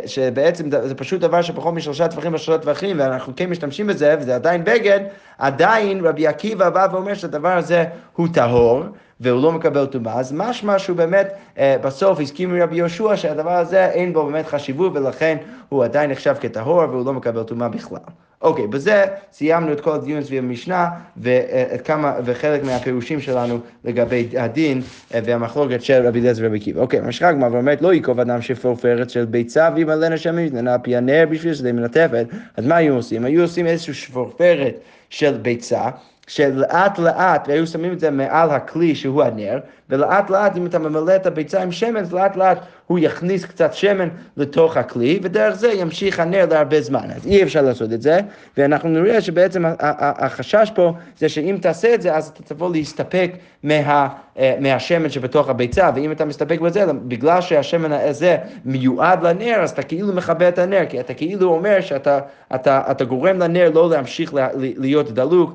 שבעצם 0.07 0.71
זה 0.71 0.95
פשוט 0.95 1.21
דבר 1.21 1.43
שפחות 1.43 1.75
משלושה 1.75 2.09
טווחים 2.09 2.33
בשלושה 2.33 2.63
טווחים, 2.63 3.01
ואנחנו 3.01 3.33
כן 3.37 3.51
משתמשים 3.51 3.87
בזה, 3.87 4.17
וזה 4.21 4.35
עדיין 4.35 4.65
בגד, 4.65 5.01
עדיין 5.39 6.07
רבי 6.07 6.27
עקיבא 6.27 6.71
בא 6.71 6.87
ואומר 6.93 7.15
שהדבר 7.15 7.57
הזה 7.57 7.85
הוא 8.17 8.29
טהור. 8.33 8.85
והוא 9.21 9.43
לא 9.43 9.53
מקבל 9.53 9.87
טומאה, 9.87 10.19
אז 10.19 10.33
משמע 10.33 10.79
שהוא 10.79 10.97
באמת 10.97 11.33
אה, 11.59 11.77
בסוף 11.83 12.21
הסכים 12.21 12.55
עם 12.55 12.63
רבי 12.63 12.77
יהושע 12.77 13.17
שהדבר 13.17 13.51
הזה 13.51 13.87
אין 13.87 14.13
בו 14.13 14.27
באמת 14.27 14.47
חשיבות 14.47 14.93
ולכן 14.95 15.37
הוא 15.69 15.85
עדיין 15.85 16.11
נחשב 16.11 16.35
כטהור 16.41 16.79
והוא 16.79 17.07
לא 17.07 17.13
מקבל 17.13 17.43
טומאה 17.43 17.69
בכלל. 17.69 17.99
אוקיי, 18.43 18.67
בזה 18.67 19.05
סיימנו 19.33 19.73
את 19.73 19.81
כל 19.81 19.93
הדיון 19.93 20.23
סביב 20.23 20.45
המשנה 20.45 20.89
ואת 21.17 21.83
כמה, 21.83 22.15
וחלק 22.25 22.65
מהפירושים 22.65 23.21
שלנו 23.21 23.59
לגבי 23.85 24.29
הדין 24.39 24.83
אה, 25.15 25.21
והמחלוקת 25.25 25.83
של 25.83 26.07
רבי 26.07 26.21
אליעזר 26.21 26.43
ורבי 26.45 26.57
עקיבא. 26.57 26.81
אוקיי, 26.81 27.01
ממשיכה 27.01 27.29
הגמרא 27.29 27.49
ואומרת 27.53 27.83
לא 27.83 27.93
ייקוב 27.93 28.21
אדם 28.21 28.43
שפורפרת 28.43 29.11
של 29.11 29.25
ביצה 29.25 29.69
וימלא 29.75 30.09
נשמים, 30.09 30.47
נתנה 30.47 30.79
פי 30.79 30.97
הנר 30.97 31.25
בשביל 31.31 31.55
שזה 31.55 31.73
מלטפת, 31.73 32.27
אז 32.57 32.67
מה 32.67 32.77
היו 32.77 32.95
עושים? 32.95 33.25
היו 33.25 33.43
עושים 33.43 33.67
איזושהי 33.67 33.95
שפורפרת 33.95 34.75
של 35.11 35.39
ביצה. 35.43 35.91
שלאט 36.29 36.99
לאט, 36.99 37.49
והיו 37.49 37.67
שמים 37.67 37.93
את 37.93 38.01
זה 38.01 38.11
מעל 38.11 38.51
הכלי 38.51 38.95
שהוא 38.95 39.23
הנר, 39.23 39.59
ולאט 39.91 40.31
לאט 40.31 40.57
אם 40.57 40.67
אתה 40.67 40.79
ממלא 40.79 41.17
את 41.17 41.27
הביצה 41.27 41.63
עם 41.63 41.73
שמן, 41.73 42.03
לאט 42.13 42.37
לאט 42.37 42.59
הוא 42.89 42.99
יכניס 42.99 43.45
קצת 43.45 43.75
שמן 43.75 44.09
לתוך 44.37 44.77
הכלי, 44.77 45.21
ודרך 45.23 45.55
זה 45.55 45.73
ימשיך 45.73 46.21
הנר 46.21 46.47
להרבה 46.51 46.81
זמן. 46.81 47.11
אז 47.17 47.27
אי 47.27 47.43
אפשר 47.43 47.63
לעשות 47.63 47.93
את 47.93 48.03
זה, 48.03 48.21
ואנחנו 48.57 48.89
נראה 48.89 49.21
שבעצם 49.21 49.65
החשש 49.79 50.73
פה 50.75 50.93
זה 51.19 51.29
שאם 51.29 51.59
תעשה 51.61 51.95
את 51.95 52.03
זה, 52.03 52.17
אז 52.17 52.29
אתה 52.29 52.43
תבוא 52.55 52.73
להסתפק 52.73 53.33
מה, 53.63 54.09
אה, 54.39 54.55
מהשמן 54.61 55.11
שבתוך 55.11 55.49
הביצה, 55.49 55.91
ואם 55.95 56.13
אתה 56.13 56.25
מסתפק 56.25 56.61
בזה, 56.61 56.93
בגלל 56.93 57.41
שהשמן 57.41 57.93
הזה 57.93 58.37
מיועד 58.65 59.23
לנר, 59.23 59.61
אז 59.63 59.71
אתה 59.71 59.83
כאילו 59.83 60.13
מכבה 60.13 60.49
את 60.49 60.59
הנר, 60.59 60.83
כי 60.89 61.01
אתה 61.01 61.15
כאילו 61.15 61.55
אומר 61.55 61.81
שאתה 61.81 62.19
אתה, 62.55 62.83
אתה 62.91 63.05
גורם 63.05 63.39
לנר 63.39 63.71
לא 63.75 63.91
להמשיך 63.91 64.35
להיות 64.57 65.11
דלוק, 65.11 65.53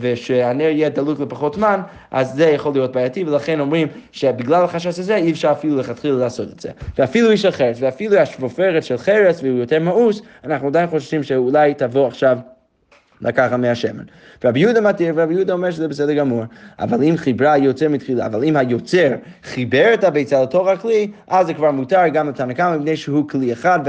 ושהנר 0.00 0.64
יהיה 0.64 0.88
דלוק 0.88 1.20
לפחות 1.20 1.54
זמן, 1.54 1.80
אז 2.10 2.34
זה 2.34 2.44
יכול 2.44 2.72
להיות 2.72 2.92
בעייתי, 2.92 3.24
ולכן 3.24 3.60
אומרים 3.60 3.88
שבגלל 4.12 4.64
החשש 4.64 4.98
הזה 4.98 5.16
אי 5.16 5.32
אפשר 5.32 5.52
אפילו 5.52 5.76
לכתחילה 5.76 6.14
לעשות 6.16 6.35
את 6.44 6.60
זה. 6.60 6.70
ואפילו 6.98 7.30
איש 7.30 7.44
החרס, 7.44 7.76
ואפילו 7.80 8.16
השפופרת 8.16 8.82
של 8.82 8.98
חרס 8.98 9.42
והוא 9.42 9.58
יותר 9.58 9.80
מאוס, 9.80 10.22
אנחנו 10.44 10.68
עדיין 10.68 10.86
חושבים 10.86 11.22
שאולי 11.22 11.74
תבוא 11.74 12.06
עכשיו 12.06 12.38
לקחת 13.20 13.52
מהשמן. 13.52 14.04
רבי 14.44 14.60
יהודה 14.60 14.80
מתיר, 14.80 15.12
ורבי 15.16 15.34
יהודה 15.34 15.52
אומר 15.52 15.70
שזה 15.70 15.88
בסדר 15.88 16.14
גמור. 16.14 16.44
אבל 16.78 17.02
אם 17.02 17.16
חיברה 17.16 17.52
היוצר 17.52 17.88
מתחילה, 17.88 18.26
אבל 18.26 18.44
אם 18.44 18.56
היוצר 18.56 19.12
חיבר 19.44 19.94
את 19.94 20.04
הביצה 20.04 20.42
לתוך 20.42 20.68
הכלי, 20.68 21.10
אז 21.28 21.46
זה 21.46 21.54
כבר 21.54 21.70
מותר 21.70 22.08
גם 22.08 22.28
לתנא 22.28 22.52
קמא, 22.52 22.76
מפני 22.76 22.96
שהוא 22.96 23.28
כלי 23.28 23.52
אחד, 23.52 23.80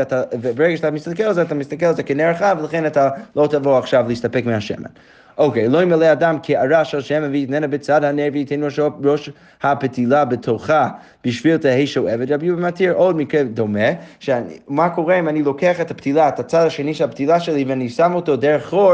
וברגע 0.42 0.78
שאתה 0.78 0.92
מסתכל 0.92 1.24
על 1.24 1.34
זה, 1.34 1.42
אתה 1.42 1.56
מסתכל 1.56 1.86
על 1.86 1.96
זה 1.96 2.04
כנר 2.04 2.32
אחד, 2.32 2.56
ולכן 2.60 2.86
אתה 2.86 3.10
לא 3.36 3.48
תבוא 3.52 3.78
עכשיו 3.78 4.06
להסתפק 4.08 4.46
מהשמן. 4.46 4.90
אוקיי, 5.38 5.68
לא 5.68 5.82
ימלא 5.82 6.12
אדם 6.12 6.38
קערה 6.44 6.86
של 6.86 7.02
שמן 7.02 7.32
ויתננה 7.32 7.68
בצד 7.68 8.04
הנר 8.04 8.30
ראשו 8.64 8.88
ראש 9.04 9.30
הפתילה 9.62 10.26
בתוכה 10.26 10.90
בשביל 11.26 11.58
תהי 11.58 11.88
שואבת. 11.88 12.32
רבי 12.32 12.46
יהודה 12.46 12.68
מתיר 12.68 12.94
עוד 12.94 13.16
מקרה 13.16 13.44
דומה, 13.44 13.90
שמה 14.20 14.90
קורה 14.90 15.20
אם 15.20 15.30
אני 15.30 15.44
לוקח 15.44 15.82
את 15.82 15.92
הפתילה, 15.92 16.30
את 16.30 16.40
הצד 16.40 16.66
השני 16.66 16.94
של 16.94 17.04
הפתילה 17.04 17.40
שלי 17.40 17.64
ואני 17.64 17.90
שם 17.90 18.12
אותו 18.16 18.36
דרך 18.36 18.70
חור. 18.70 18.94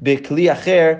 בכלי 0.00 0.52
אחר 0.52 0.92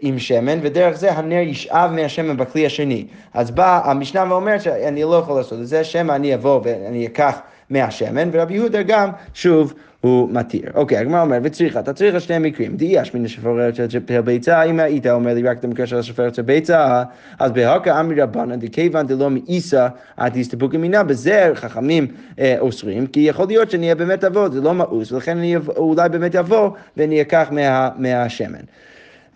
עם 0.00 0.18
שמן, 0.18 0.58
ודרך 0.62 0.96
זה 0.96 1.12
הנר 1.12 1.40
ישאב 1.40 1.90
מהשמן 1.90 2.36
בכלי 2.36 2.66
השני. 2.66 3.06
אז 3.34 3.50
באה 3.50 3.90
המשנה 3.90 4.24
ואומרת 4.28 4.62
שאני 4.62 5.02
לא 5.02 5.16
יכול 5.16 5.36
לעשות 5.36 5.60
את 5.60 5.66
זה, 5.66 5.84
שמא 5.84 6.12
אני 6.12 6.34
אבוא 6.34 6.60
ואני 6.64 7.06
אקח 7.06 7.38
מהשמן, 7.70 8.28
ורבי 8.32 8.54
יהודה 8.54 8.82
גם, 8.82 9.10
שוב, 9.34 9.74
הוא 10.04 10.28
מתיר. 10.32 10.70
אוקיי, 10.74 10.98
הגמרא 10.98 11.20
אומרת, 11.20 11.42
וצריכה, 11.44 11.80
אתה 11.80 11.92
צריך 11.92 12.20
שני 12.20 12.38
מקרים. 12.38 12.76
דייש 12.76 13.14
מן 13.14 13.24
השפוררת 13.24 13.74
של 13.74 14.20
ביצה, 14.24 14.62
אם 14.62 14.80
היית 14.80 15.06
אומר 15.06 15.34
לי 15.34 15.42
רק 15.42 15.58
את 15.58 15.64
המקרה 15.64 15.86
של 15.86 15.96
השפוררת 15.96 16.34
של 16.34 16.42
ביצה, 16.42 17.02
אז 17.38 17.52
בהוקא 17.52 18.00
אמרי 18.00 18.22
רבנן 18.22 18.58
דכיוון 18.60 19.06
דלא 19.06 19.30
מאיסא 19.30 19.88
עד 20.16 20.36
הסתפוק 20.36 20.74
ימינה, 20.74 21.02
בזה 21.02 21.50
חכמים 21.54 22.06
אה, 22.38 22.56
אוסרים, 22.58 23.06
כי 23.06 23.20
יכול 23.20 23.46
להיות 23.46 23.70
שאני 23.70 23.82
אהיה 23.82 23.94
באמת 23.94 24.24
אבוא, 24.24 24.48
זה 24.48 24.60
לא 24.60 24.74
מאוס, 24.74 25.12
ולכן 25.12 25.38
אני 25.38 25.56
אולי 25.56 26.08
באמת 26.08 26.36
אבוא 26.36 26.70
ואני 26.96 27.20
אקח 27.20 27.48
מה, 27.50 27.90
מהשמן. 27.96 28.64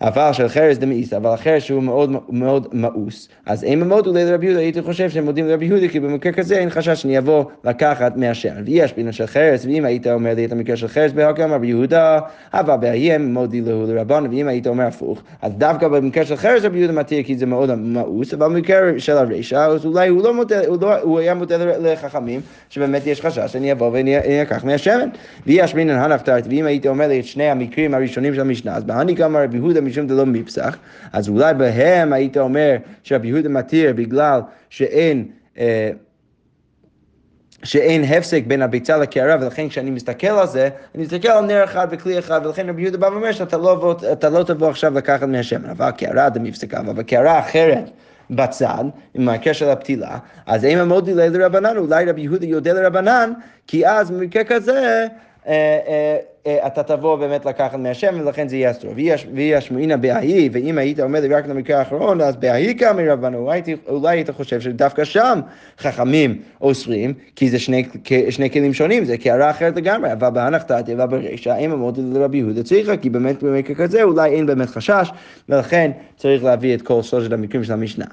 אבל 0.01 0.33
של 0.33 0.47
חרס 0.47 0.77
דמאיסא, 0.77 1.15
אבל 1.15 1.29
החרס 1.29 1.63
שהוא 1.63 1.83
מאוד 1.83 2.11
מאוד 2.29 2.67
מאוס, 2.73 3.29
אז 3.45 3.63
אם 3.63 3.81
הם 3.81 3.89
מודו 3.89 4.13
לרבי 4.13 4.45
יהודה, 4.45 4.59
הייתי 4.59 4.81
חושב 4.81 5.09
שהם 5.09 5.25
מודים 5.25 5.47
לרבי 5.47 5.65
יהודה, 5.65 5.87
כי 5.87 5.99
במקרה 5.99 6.31
כזה 6.31 6.57
אין 6.57 6.69
חשש 6.69 7.01
שאני 7.01 7.17
אבוא 7.17 7.43
לקחת 7.63 8.17
מהשם. 8.17 8.53
ויש 8.65 8.93
בינה 8.93 9.11
של 9.11 9.25
חרס, 9.25 9.65
ואם 9.65 9.85
היית 9.85 10.07
אומר 10.07 10.33
לי 10.33 10.45
את 10.45 10.51
המקרה 10.51 10.75
של 10.75 10.87
חרס 10.87 11.11
בהוקם 11.11 11.51
רבי 11.51 11.67
יהודה, 11.67 12.19
אבל 12.53 12.75
בהיים 12.75 13.33
מודי 13.33 13.61
לו 13.61 13.85
לרבן, 13.87 14.25
ואם 14.31 14.47
היית 14.47 14.67
אומר 14.67 14.83
הפוך, 14.83 15.21
אז 15.41 15.51
דווקא 15.53 15.87
במקרה 15.87 16.25
של 16.25 16.35
חרס 16.35 16.63
רבי 16.63 16.79
יהודה 16.79 16.93
מתיר 16.93 17.23
כי 17.23 17.37
זה 17.37 17.45
מאוד 17.45 17.75
מאוס, 17.75 18.33
אבל 18.33 18.47
במקרה 18.47 18.79
של 18.97 19.17
הרשע, 19.17 19.65
אז 19.65 19.85
אולי 19.85 20.07
הוא 20.07 20.23
לא 20.23 20.33
מודה, 20.33 20.67
הוא, 20.67 20.77
לא, 20.81 20.99
הוא 20.99 21.19
היה 21.19 21.33
מודה 21.33 21.57
לחכמים, 21.79 22.41
שבאמת 22.69 23.07
יש 23.07 23.21
חשש 23.21 23.51
שאני 23.51 23.71
אבוא 23.71 23.89
ואני 23.93 24.41
אקח 24.41 24.63
מהשמן. 24.63 25.09
ויש 25.45 25.73
בינה 25.73 26.05
הנפטרת, 26.05 26.47
ואם 26.49 26.65
היית 26.65 26.87
אומר 26.87 27.07
לי 27.07 27.19
את 27.19 27.25
שני 27.25 27.49
המקרים 27.49 27.93
הראשונים 27.93 28.33
של 28.33 28.41
המשנה, 28.41 28.75
אז 28.75 28.83
בהני 28.83 29.15
כמה 29.15 29.43
רבי 29.43 29.57
יהודה 29.57 29.81
משום 29.89 30.07
דלא 30.07 30.25
מפסח, 30.25 30.77
אז 31.13 31.29
אולי 31.29 31.53
בהם 31.53 32.13
היית 32.13 32.37
אומר 32.37 32.75
שרבי 33.03 33.27
יהודה 33.27 33.49
מתיר 33.49 33.93
בגלל 33.93 34.41
שאין... 34.69 35.25
אה, 35.57 35.91
שאין 37.63 38.03
הפסק 38.03 38.43
בין 38.47 38.61
הביצה 38.61 38.97
לקערה, 38.97 39.35
ולכן 39.41 39.69
כשאני 39.69 39.89
מסתכל 39.89 40.27
על 40.27 40.47
זה, 40.47 40.69
אני 40.95 41.03
מסתכל 41.03 41.27
על 41.27 41.45
נר 41.45 41.63
אחד 41.63 41.87
וכלי 41.91 42.19
אחד, 42.19 42.41
ולכן 42.45 42.69
רבי 42.69 42.81
יהודה 42.81 42.97
בא 42.97 43.05
ואומר 43.05 43.31
שאתה 43.31 43.57
לא, 43.57 43.95
לא 44.31 44.43
תבוא 44.43 44.69
עכשיו 44.69 44.93
לקחת 44.93 45.23
מהשמן, 45.27 45.69
אבל 45.69 45.91
קערה 45.91 46.29
דמפסקה, 46.29 46.79
אבל 46.79 47.03
קערה 47.03 47.39
אחרת 47.39 47.89
בצד, 48.29 48.83
עם 49.13 49.29
הקשר 49.29 49.71
לפתילה, 49.71 50.17
אז 50.45 50.65
אם 50.65 50.77
המודי 50.77 51.13
לרבנן, 51.15 51.77
אולי 51.77 52.05
רבי 52.05 52.21
יהודה 52.21 52.45
יודע 52.45 52.73
לרבנן, 52.73 53.33
כי 53.67 53.87
אז 53.87 54.11
במקרה 54.11 54.43
כזה, 54.43 55.07
אה, 55.47 55.79
אה, 55.87 56.17
אתה 56.67 56.83
תבוא 56.83 57.15
באמת 57.15 57.45
לקחת 57.45 57.79
מהשם, 57.79 58.15
ולכן 58.19 58.47
זה 58.47 58.55
יהיה 58.55 58.71
אסור. 58.71 58.93
והיא 59.33 59.55
השמועינה 59.55 59.97
בהאי, 59.97 60.49
ואם 60.51 60.77
היית 60.77 60.99
לי 60.99 61.27
רק 61.27 61.47
למקרה 61.47 61.79
האחרון, 61.79 62.21
אז 62.21 62.35
בהאי 62.35 62.75
כמה 62.79 63.01
רבנו, 63.13 63.51
אולי 63.87 64.09
היית 64.09 64.29
חושב 64.29 64.61
שדווקא 64.61 65.03
שם 65.03 65.39
חכמים 65.79 66.41
אוסרים, 66.61 67.13
כי 67.35 67.49
זה 67.49 67.59
שני, 67.59 67.83
שני 68.29 68.49
כלים 68.49 68.73
שונים, 68.73 69.05
זה 69.05 69.17
קערה 69.17 69.49
אחרת 69.49 69.75
לגמרי, 69.75 70.13
אבל 70.13 70.29
בהנחתת 70.29 70.89
אלא 70.89 71.05
ברישא, 71.05 71.57
אם 71.59 71.71
אמרתי 71.71 72.01
לרבי 72.13 72.37
יהודה 72.37 72.63
צריכה, 72.63 72.97
כי 72.97 73.09
באמת 73.09 73.43
במקרה 73.43 73.75
כזה 73.75 74.03
אולי 74.03 74.29
אין 74.29 74.45
באמת 74.45 74.69
חשש, 74.69 75.11
ולכן 75.49 75.91
צריך 76.17 76.43
להביא 76.43 76.75
את 76.75 76.81
כל 76.81 77.01
שלושת 77.01 77.31
המקרים 77.31 77.63
של 77.63 77.73
המשנה. 77.73 78.05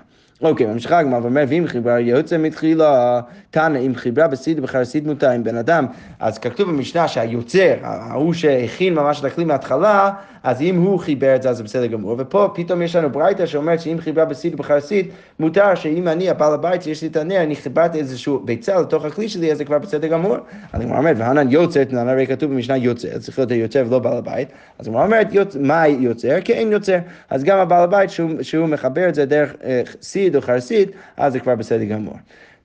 אוקיי, 0.42 0.66
ממשיכה 0.66 0.98
הגמרא 0.98 1.18
ואומר, 1.22 1.44
ואם 1.48 1.64
חיברה 1.66 2.00
יוצא 2.00 2.38
מתחילה, 2.38 3.20
תנא, 3.50 3.78
אם 3.78 3.94
חיברה 3.94 4.28
בסיד 4.28 4.60
בחרסית 4.60 5.06
מותר 5.06 5.30
עם 5.30 5.44
בן 5.44 5.56
אדם, 5.56 5.86
אז 6.20 6.38
כתוב 6.38 6.70
במשנה 6.70 7.08
שהיוצר, 7.08 7.74
ההוא 7.82 8.32
שהכין 8.32 8.94
ממש 8.94 9.20
את 9.20 9.24
הכלי 9.24 9.44
מההתחלה, 9.44 10.10
אז 10.46 10.62
אם 10.62 10.76
הוא 10.76 10.98
חיבר 10.98 11.36
את 11.36 11.42
זה, 11.42 11.50
אז 11.50 11.56
זה 11.56 11.62
בסדר 11.62 11.86
גמור. 11.86 12.16
ופה 12.18 12.48
פתאום 12.54 12.82
יש 12.82 12.96
לנו 12.96 13.10
ברייתא 13.10 13.46
שאומרת 13.46 13.80
שאם 13.80 13.96
חיברה 14.00 14.24
בסיד 14.24 14.54
ובחרסית, 14.54 15.10
מותר 15.40 15.74
שאם 15.74 16.08
אני, 16.08 16.30
הבעל 16.30 16.54
הבית 16.54 16.82
שיש 16.82 17.02
לי 17.02 17.08
את 17.08 17.16
הנר, 17.16 17.42
אני 17.42 17.56
חיברתי 17.56 17.98
איזשהו 17.98 18.38
ביצה 18.44 18.80
לתוך 18.80 19.04
הכלי 19.04 19.28
שלי, 19.28 19.52
אז 19.52 19.58
זה 19.58 19.64
כבר 19.64 19.78
בסדר 19.78 20.08
גמור. 20.08 20.36
אז 20.72 20.80
היא 20.80 20.90
אומרת, 20.90 21.16
והנן 21.18 21.50
יוצר, 21.50 21.80
הרי 21.92 22.26
כתוב 22.26 22.52
במשנה 22.52 22.76
יוצר, 22.76 23.18
צריך 23.18 23.38
להיות 23.38 23.50
היוצר 23.50 23.84
ולא 23.88 23.98
בעל 23.98 24.16
הבית. 24.16 24.48
אז 24.78 24.86
היא 24.86 24.96
אומרת, 24.96 25.26
מה 25.60 25.88
יוצר? 25.88 26.40
כי 26.40 26.52
אין 26.52 26.72
יוצר. 26.72 26.98
אז 27.30 27.44
גם 27.44 27.58
הבעל 27.58 27.82
הבית, 27.82 28.10
שהוא, 28.10 28.30
שהוא 28.42 28.66
מחבר 28.66 29.08
את 29.08 29.14
זה 29.14 29.24
דרך 29.24 29.54
אה, 29.64 29.82
סיד 30.26 30.36
או 30.36 30.40
חרסית, 30.40 30.90
אז 31.16 31.32
זה 31.32 31.40
כבר 31.40 31.54
בסדר 31.54 31.84
גמור. 31.84 32.14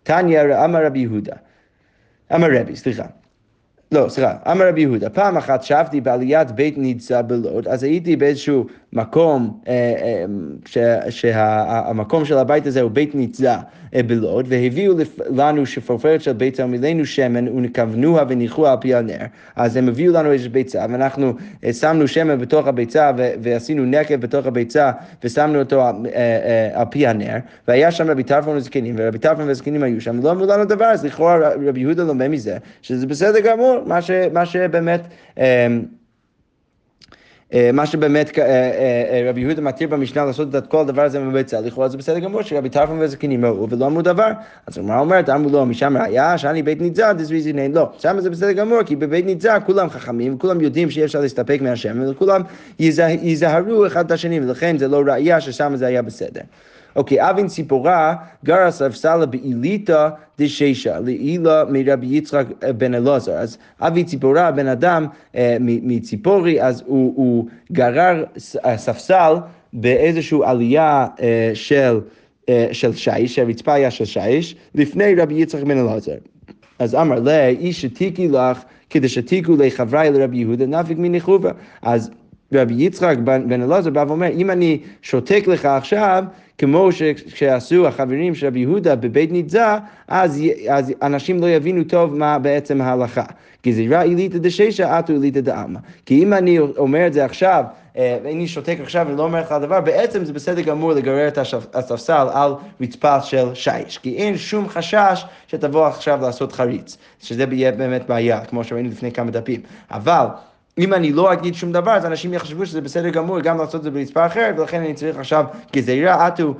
תניא 0.04 0.42
אמר 0.66 0.86
רבי 0.86 1.00
יהודה. 1.00 1.36
אמר 2.36 2.48
רבי, 2.52 2.76
סליחה. 2.76 3.06
לא, 3.92 4.10
סליחה, 4.10 4.36
אמר 4.52 4.68
רבי 4.68 4.82
יהודה, 4.82 5.10
פעם 5.10 5.38
אחת 5.38 5.64
שבתי 5.64 6.02
בעליית 6.02 6.52
בית 6.52 6.78
ניצה 6.78 7.22
בלוד, 7.22 7.68
אז 7.68 7.84
הייתי 7.84 8.16
באיזשהו 8.16 8.66
מקום, 8.94 9.62
אה, 9.68 10.26
אה, 10.78 11.12
שהמקום 11.12 12.26
של 12.26 12.38
הבית 12.38 12.66
הזה 12.68 12.82
הוא 12.82 12.92
בית 12.92 13.16
ניצה 13.16 13.58
בלוד, 13.94 14.46
והביאו 14.50 14.94
לנו 15.36 15.66
שפופרת 15.66 16.22
של 16.22 16.34
ביצה 16.34 16.66
ומילאנו 16.66 17.06
שמן 17.06 17.48
ונכוונוה 17.48 18.24
וניחוה 18.30 18.72
על 18.72 18.78
פי 18.82 18.96
הנר. 18.96 19.26
אז 19.56 19.76
הם 19.76 19.88
הביאו 19.88 20.14
לנו 20.14 20.32
איזו 20.32 20.50
ביצה, 20.50 20.86
ואנחנו 20.90 21.34
שמנו 21.72 22.08
שמן 22.08 22.40
בתוך 22.40 22.68
הביצה 22.68 23.12
ועשינו 23.42 23.86
נקב 23.86 24.16
בתוך 24.16 24.46
הביצה 24.46 24.92
ושמנו 25.24 25.60
אותו 25.60 25.84
על 26.74 26.86
פי 26.90 27.08
הנר, 27.08 27.38
והיה 27.68 27.92
שם 27.92 28.10
רבי 28.10 28.24
טרפון 28.24 28.58
וזקנים, 28.58 28.96
ורבי 28.98 29.20
טרפון 29.20 29.50
וזקנים 29.50 29.84
היו 29.84 30.02
שם, 30.02 30.24
לא 30.24 30.32
אמרו 30.32 30.46
לנו 30.46 30.66
דבר, 30.66 30.86
אז 30.86 31.06
לכאורה 31.06 31.50
רבי 31.68 31.80
יהודה 31.80 32.04
לומד 32.04 32.28
מזה, 32.28 32.58
שזה 32.82 33.08
בסדר 33.08 33.40
גמור, 33.40 33.80
מה, 33.86 34.02
ש, 34.02 34.12
מה 34.34 34.46
שבאמת... 34.46 35.02
אה, 37.54 37.70
מה 37.74 37.86
שבאמת 37.86 38.40
אה, 38.40 38.46
אה, 38.46 39.30
רבי 39.30 39.42
יהודה 39.42 39.62
מתיר 39.62 39.88
במשנה 39.88 40.26
לעשות 40.26 40.56
את 40.56 40.68
כל 40.68 40.80
הדבר 40.80 41.02
הזה 41.02 41.20
בביצה, 41.20 41.62
לכאורה 41.62 41.90
זה 41.90 41.98
בסדר 41.98 42.20
גמור 42.20 42.42
שרבי 42.42 42.70
טרפון 42.70 42.98
וזקנים 43.02 43.46
ראו 43.46 43.70
ולא 43.70 43.86
אמרו 43.86 44.02
דבר. 44.02 44.32
אז 44.68 44.78
הגמרא 44.78 45.00
אומרת, 45.00 45.30
אמרו 45.30 45.50
לו, 45.50 45.66
משם 45.66 45.98
ראיה, 45.98 46.38
שאני 46.38 46.64
בית 46.64 46.82
ניצה, 46.82 47.14
דזריזיני, 47.14 47.70
לא. 47.70 47.90
שם 47.98 48.20
זה 48.20 48.30
בסדר 48.30 48.52
גמור, 48.52 48.84
כי 48.84 48.96
בבית 48.96 49.26
ניצה 49.26 49.60
כולם 49.60 49.90
חכמים, 49.90 50.38
כולם 50.38 50.62
יודעים 50.62 50.90
שאי 50.90 51.04
אפשר 51.06 51.22
להסתפק 51.22 51.60
מהשם, 51.62 52.12
וכולם 52.12 52.42
ייזהרו 52.80 53.88
אחד 53.88 54.06
את 54.06 54.12
השני, 54.12 54.40
ולכן 54.40 54.78
זה 54.78 54.88
לא 54.88 55.04
ראייה 55.08 55.42
ששם 55.42 55.76
זה 55.76 55.88
היה 55.88 56.02
בסדר. 56.02 56.42
אוקיי, 56.96 57.30
אבין 57.30 57.48
ציפורה 57.48 58.16
גרה 58.46 58.72
ספסלה 58.72 59.26
באליתא 59.26 60.10
דשישה, 60.40 61.00
לעילה 61.00 61.64
מרבי 61.70 62.08
יצחק 62.08 62.46
בן 62.78 62.96
אלעזר. 62.96 63.32
אז 63.32 63.58
אבי 63.82 64.04
ציפורה, 64.04 64.52
בן 64.52 64.68
אדם 64.68 65.06
אה, 65.36 65.58
מציפורי, 65.62 66.64
אז 66.64 66.84
הוא, 66.86 67.14
הוא 67.16 67.48
גרר 67.72 68.24
אה, 68.66 68.78
ספסל 68.78 69.34
באיזושהי 69.74 70.40
עלייה 70.44 71.08
אה, 71.22 71.52
של, 71.54 72.00
של 72.72 72.96
שיש, 72.96 73.36
שהרצפה 73.36 73.74
היה 73.74 73.92
של 73.92 74.06
שיש, 74.06 74.56
לפני 74.76 75.16
רבי 75.16 75.34
יצחק 75.34 75.64
בן 75.64 75.78
אלעזר. 75.78 76.16
אז 76.80 76.96
אמר 76.96 77.20
לה, 77.20 77.48
איש 77.48 77.82
שתיקי 77.82 78.28
לך, 78.28 78.64
כדי 78.90 79.10
שתיקו 79.10 79.56
לחבריי 79.56 80.12
לרבי 80.12 80.38
יהודה, 80.38 80.66
נפיק 80.66 80.98
מניחובה. 80.98 81.52
אז 81.82 82.12
רבי 82.54 82.74
יצחק 82.78 83.18
בן 83.24 83.62
אלעזר 83.62 83.90
בא 83.90 84.06
ואומר, 84.08 84.28
אם 84.28 84.52
אני 84.52 84.80
שותק 85.02 85.44
לך 85.48 85.66
עכשיו, 85.66 86.24
כמו 86.58 86.90
שעשו 87.28 87.88
החברים 87.88 88.36
של 88.36 88.48
רבי 88.48 88.60
יהודה 88.60 88.96
בבית 88.96 89.32
ניצה, 89.32 89.78
אז, 90.08 90.42
אז 90.70 90.94
אנשים 91.02 91.42
לא 91.42 91.50
יבינו 91.50 91.84
טוב 91.84 92.16
מה 92.16 92.40
בעצם 92.40 92.82
ההלכה. 92.82 93.24
גזירה 93.66 94.02
אליתא 94.02 94.38
דששא, 94.38 95.00
אתו 95.00 95.14
אליתא 95.14 95.40
דעלמא. 95.40 95.80
כי 96.06 96.24
אם 96.24 96.34
אני 96.34 96.60
אומר 96.60 97.08
את 97.08 97.14
זה 97.14 97.26
עכשיו, 97.26 97.64
אה, 97.98 98.18
ואני 98.24 98.48
שותק 98.48 98.78
עכשיו 98.82 99.08
ולא 99.10 99.24
אומר 99.24 99.42
לך 99.42 99.56
דבר, 99.62 99.82
בעצם 99.82 100.26
זה 100.26 100.34
בסדר 100.34 100.62
גמור 100.62 100.94
לגרר 100.94 101.28
את 101.28 101.38
הספסל 101.74 102.28
על 102.34 102.54
רצפה 102.82 103.22
של 103.22 103.54
שיש. 103.54 103.98
כי 103.98 104.16
אין 104.18 104.38
שום 104.38 104.70
חשש 104.70 105.26
שתבוא 105.48 105.86
עכשיו 105.88 106.20
לעשות 106.22 106.52
חריץ, 106.52 106.98
שזה 107.20 107.46
יהיה 107.52 107.72
באמת 107.72 108.08
בעיה, 108.08 108.46
כמו 108.46 108.64
שראינו 108.64 108.90
לפני 108.90 109.12
כמה 109.12 109.32
דפים. 109.32 109.62
אבל... 109.92 110.26
אם 110.78 110.94
אני 110.94 111.12
לא 111.12 111.34
אגיד 111.34 111.56
שום 111.56 111.72
דבר, 111.72 111.92
אז 111.92 112.06
אנשים 112.06 112.34
יחשבו 112.34 112.66
שזה 112.66 112.82
בסדר 112.82 113.10
גמור 113.10 113.40
גם 113.40 113.58
לעשות 113.58 113.76
את 113.76 113.84
זה 113.84 113.92
ברצפה 113.92 114.26
אחרת, 114.26 114.60
ולכן 114.60 114.82
אני 114.82 114.94
צריך 114.94 115.18
עכשיו 115.18 115.46
גזירה 115.74 116.28
אטו 116.28 116.54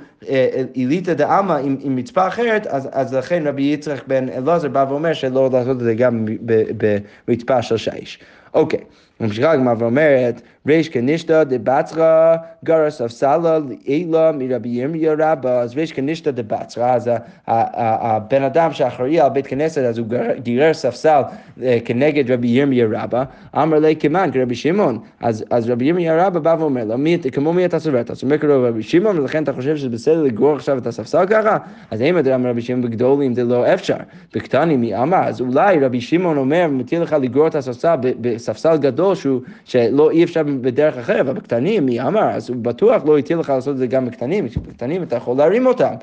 אליתא 0.76 1.14
דעלמא 1.14 1.52
עם, 1.52 1.76
עם 1.80 1.98
רצפה 1.98 2.28
אחרת, 2.28 2.66
אז, 2.66 2.88
אז 2.92 3.14
לכן 3.14 3.46
רבי 3.46 3.62
יצחק 3.62 4.06
בן 4.06 4.28
אלעזר 4.28 4.68
בא 4.68 4.86
ואומר 4.88 5.12
שלא 5.12 5.50
לעשות 5.52 5.76
את 5.76 5.80
זה 5.80 5.94
גם 5.94 6.26
ברצפה 7.26 7.62
של 7.62 7.76
שיש. 7.76 8.18
אוקיי. 8.54 8.80
ממשיכה 9.20 9.50
הגמרא 9.50 9.74
ואומרת, 9.78 10.42
ריש 10.66 10.88
כנישתא 10.88 11.42
דבצרא 11.44 12.36
גרא 12.64 12.90
ספסלה 12.90 13.58
לעילה 13.68 14.32
מרבי 14.32 14.68
ירמיה 14.68 15.14
רבא, 15.18 15.60
אז 15.60 15.76
ריש 15.76 15.92
כנישתא 15.92 16.30
דבצרא, 16.30 16.94
אז 16.94 17.10
הבן 17.46 18.42
אדם 18.42 18.72
שאחראי 18.72 19.20
על 19.20 19.28
בית 19.28 19.46
כנסת, 19.46 19.82
אז 19.82 19.98
הוא 19.98 20.06
גירר 20.42 20.74
ספסל 20.74 21.22
כנגד 21.84 22.30
רבי 22.30 22.48
ירמיה 22.48 22.86
רבא, 22.90 23.24
אמר 23.56 23.78
לי 23.78 23.96
כמאן, 23.96 24.30
כרבי 24.32 24.54
שמעון, 24.54 24.98
אז 25.20 25.70
רבי 25.70 25.84
ירמיה 25.84 26.26
רבא 26.26 26.40
בא 26.40 26.56
ואומר 26.58 26.84
לו, 26.84 26.94
כמו 27.32 27.52
מי 27.52 27.64
אתה 27.64 27.78
סובר? 27.78 28.00
אתה 28.00 28.14
סובר 28.14 28.38
כאילו 28.38 28.62
רבי 28.62 28.82
שמעון, 28.82 29.18
ולכן 29.18 29.42
אתה 29.42 29.52
חושב 29.52 29.76
שזה 29.76 29.88
בסדר 29.88 30.22
לגרור 30.22 30.56
עכשיו 30.56 30.78
את 30.78 30.86
הספסל 30.86 31.26
ככה? 31.26 31.58
אז 31.90 32.00
האם 32.00 32.18
אתה 32.18 32.34
אומר 32.34 32.50
רבי 32.50 32.62
שמעון 32.62 32.82
בגדולים 32.82 33.34
זה 33.34 33.44
לא 33.44 33.74
אפשר, 33.74 33.96
בקטנים 34.34 34.80
מי 34.80 34.96
אמר? 34.96 35.24
אז 35.24 35.40
אולי 35.40 35.78
רבי 35.80 36.00
שמעון 36.00 36.36
אומר, 36.36 36.66
מתיר 36.70 37.02
לך 37.02 37.16
לגרור 37.20 37.46
את 37.46 37.54
הספסל 37.54 37.94
בספסל 38.20 38.76
גדול 38.76 39.14
שלא 39.64 40.10
אי 40.10 40.24
אפשר 40.24 40.42
בדרך 40.60 40.96
אחרת, 40.98 41.20
אבל 41.20 41.32
בקטנים, 41.32 41.86
מי 41.86 42.00
אמר? 42.00 42.30
אז 42.30 42.50
הוא 42.50 42.56
בטוח 42.62 43.02
לא 43.04 43.18
התיר 43.18 43.38
לך 43.38 43.50
לעשות 43.50 43.72
את 43.72 43.78
זה 43.78 43.86
גם 43.86 44.06
בקטנים, 44.06 44.46
בקטנים 44.68 45.02
אתה 45.02 45.16
יכול 45.16 45.36
להרים 45.36 45.66
אותם. 45.66 45.94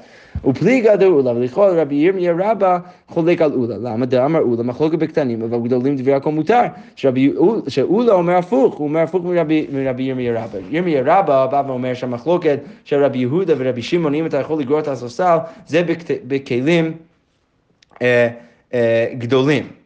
ופליגה 0.45 0.95
דאולה, 0.95 1.31
ולכל 1.31 1.69
רבי 1.75 1.95
ירמיה 1.95 2.33
רבא 2.38 2.77
חולק 3.07 3.41
על 3.41 3.53
אולה. 3.53 3.77
למה 3.77 4.05
דאמר 4.05 4.39
אולה 4.39 4.63
מחלוקת 4.63 4.97
בקטנים, 4.97 5.41
אבל 5.41 5.59
גדולים 5.59 5.95
דברי 5.95 6.13
הכל 6.13 6.31
מותר. 6.31 6.62
שאולה 7.67 8.13
אומר 8.13 8.35
הפוך, 8.35 8.75
הוא 8.75 8.88
אומר 8.88 8.99
הפוך 8.99 9.25
מרבי, 9.25 9.67
מרבי 9.73 10.03
ירמיה 10.03 10.43
רבא. 10.43 10.59
ירמיה 10.69 11.01
רבא 11.05 11.45
בא 11.45 11.63
ואומר 11.67 11.93
שהמחלוקת 11.93 12.59
של 12.85 13.03
רבי 13.03 13.17
יהודה 13.17 13.53
ורבי 13.57 13.81
שמעון, 13.81 14.13
אם 14.13 14.25
אתה 14.25 14.38
יכול 14.38 14.59
לגרור 14.59 14.79
את 14.79 14.88
הספסל, 14.88 15.38
זה 15.67 15.83
בכלים 16.27 16.91
אה, 18.01 18.29
אה, 18.73 19.05
גדולים. 19.17 19.78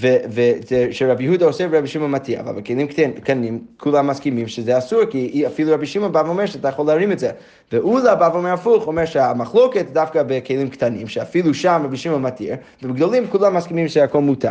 ושרבי 0.00 1.24
יהודה 1.24 1.46
עושה 1.46 1.66
ורבי 1.70 1.88
שמעון 1.88 2.10
מתיר, 2.10 2.40
אבל 2.40 2.52
בכלים 2.52 2.86
קטנים 3.20 3.60
כולם 3.76 4.06
מסכימים 4.06 4.48
שזה 4.48 4.78
אסור, 4.78 5.04
כי 5.10 5.46
אפילו 5.46 5.74
רבי 5.74 5.86
שמעון 5.86 6.12
בא 6.12 6.22
ואומר 6.26 6.46
שאתה 6.46 6.68
יכול 6.68 6.86
להרים 6.86 7.12
את 7.12 7.18
זה. 7.18 7.30
ואולה 7.72 8.14
בא 8.14 8.30
ואומר 8.32 8.52
הפוך, 8.52 8.86
אומר 8.86 9.04
שהמחלוקת 9.04 9.86
דווקא 9.92 10.22
בכלים 10.22 10.68
קטנים, 10.68 11.08
שאפילו 11.08 11.54
שם 11.54 11.82
רבי 11.84 11.96
שמעון 11.96 12.22
מתיר, 12.22 12.54
ובגדולים 12.82 13.26
כולם 13.26 13.56
מסכימים 13.56 13.88
שהכל 13.88 14.20
מותר. 14.20 14.50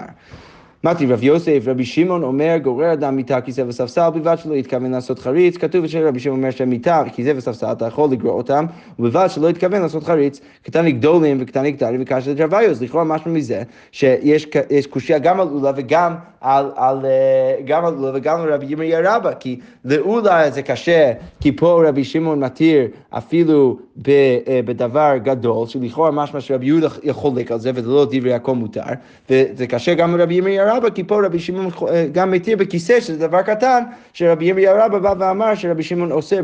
אמרתי 0.86 1.06
רב 1.06 1.24
יוסף, 1.24 1.64
רבי 1.66 1.86
שמעון 1.86 2.24
אומר, 2.24 2.58
גורר 2.64 2.94
אדם 2.94 3.16
מיטה, 3.16 3.42
כיסא 3.42 3.64
וספסל, 3.68 4.10
בלבד 4.10 4.36
שלא 4.38 4.56
התכוון 4.56 4.92
לעשות 4.92 5.20
חריץ, 5.20 5.58
כתוב 5.58 5.88
שרבי 5.88 6.20
שמעון 6.20 6.40
אומר 6.40 6.52
שמיטה, 6.52 7.04
כיסא 7.16 7.34
וספסל, 7.36 7.72
אתה 7.72 7.88
יכול 7.88 8.10
לגרור 8.12 8.34
אותם, 8.34 8.66
ובלבד 9.00 9.28
שלא 9.30 9.50
התכוון 9.50 9.82
לעשות 9.82 10.04
חריץ, 10.04 10.40
קטני 10.64 10.92
גדולים 10.92 11.38
וקטני 11.40 11.74
קטנים 11.74 12.02
וקשה 12.02 12.32
לדרוויוס, 12.32 12.82
לכאורה 12.82 13.04
משהו 13.04 13.32
מזה, 13.32 13.64
שיש 13.92 14.88
קושייה 14.90 15.20
גם 15.20 15.40
על 15.40 15.48
אולה 15.48 15.72
וגם 15.76 16.16
על, 16.42 16.72
על, 16.76 17.06
אה, 17.06 17.56
גם 17.66 17.86
על 17.86 17.94
וגם 18.14 18.42
על 18.42 18.54
רבי 18.54 18.66
ירמיה 18.70 19.16
רבא, 19.16 19.32
כי 19.40 19.60
לאולה 19.86 20.50
זה 20.52 20.62
קשה, 20.62 21.12
כי 21.42 21.52
פה 21.52 21.84
רבי 21.88 22.04
שמעון 22.04 22.40
מתיר 22.40 22.88
אפילו 23.10 23.78
אה, 24.08 24.60
בדבר 24.66 25.14
גדול, 25.24 25.68
שלכאורה 25.68 26.12
משמע 26.12 26.42
שרבי 26.42 26.66
יהודה 26.66 26.88
יכול 27.04 27.32
על 27.50 27.60
זה, 27.60 27.72
וזה 27.76 27.90
לא 27.90 28.06
דברי 28.12 28.34
הכל 28.34 28.56
מותר, 28.56 28.82
וזה 29.30 29.68
קשה 29.68 29.94
גם 29.94 30.18
לרבי 30.18 30.34
ירמיה 30.34 30.69
רבא, 30.70 30.90
כי 30.90 31.04
פה 31.04 31.26
רבי 31.26 31.40
שמעון 31.40 31.70
אה, 31.88 32.08
גם 32.12 32.32
מתיר 32.32 32.58
בכיסא, 32.58 33.00
שזה 33.00 33.28
דבר 33.28 33.42
קטן, 33.42 33.84
שרבי 34.14 34.46
ירמיה 34.46 34.86
רבא 34.86 35.00
בא 35.00 35.14
ואמר 35.20 35.56
שרבי 35.56 35.84
שמעון 35.84 36.12
עושה 36.12 36.36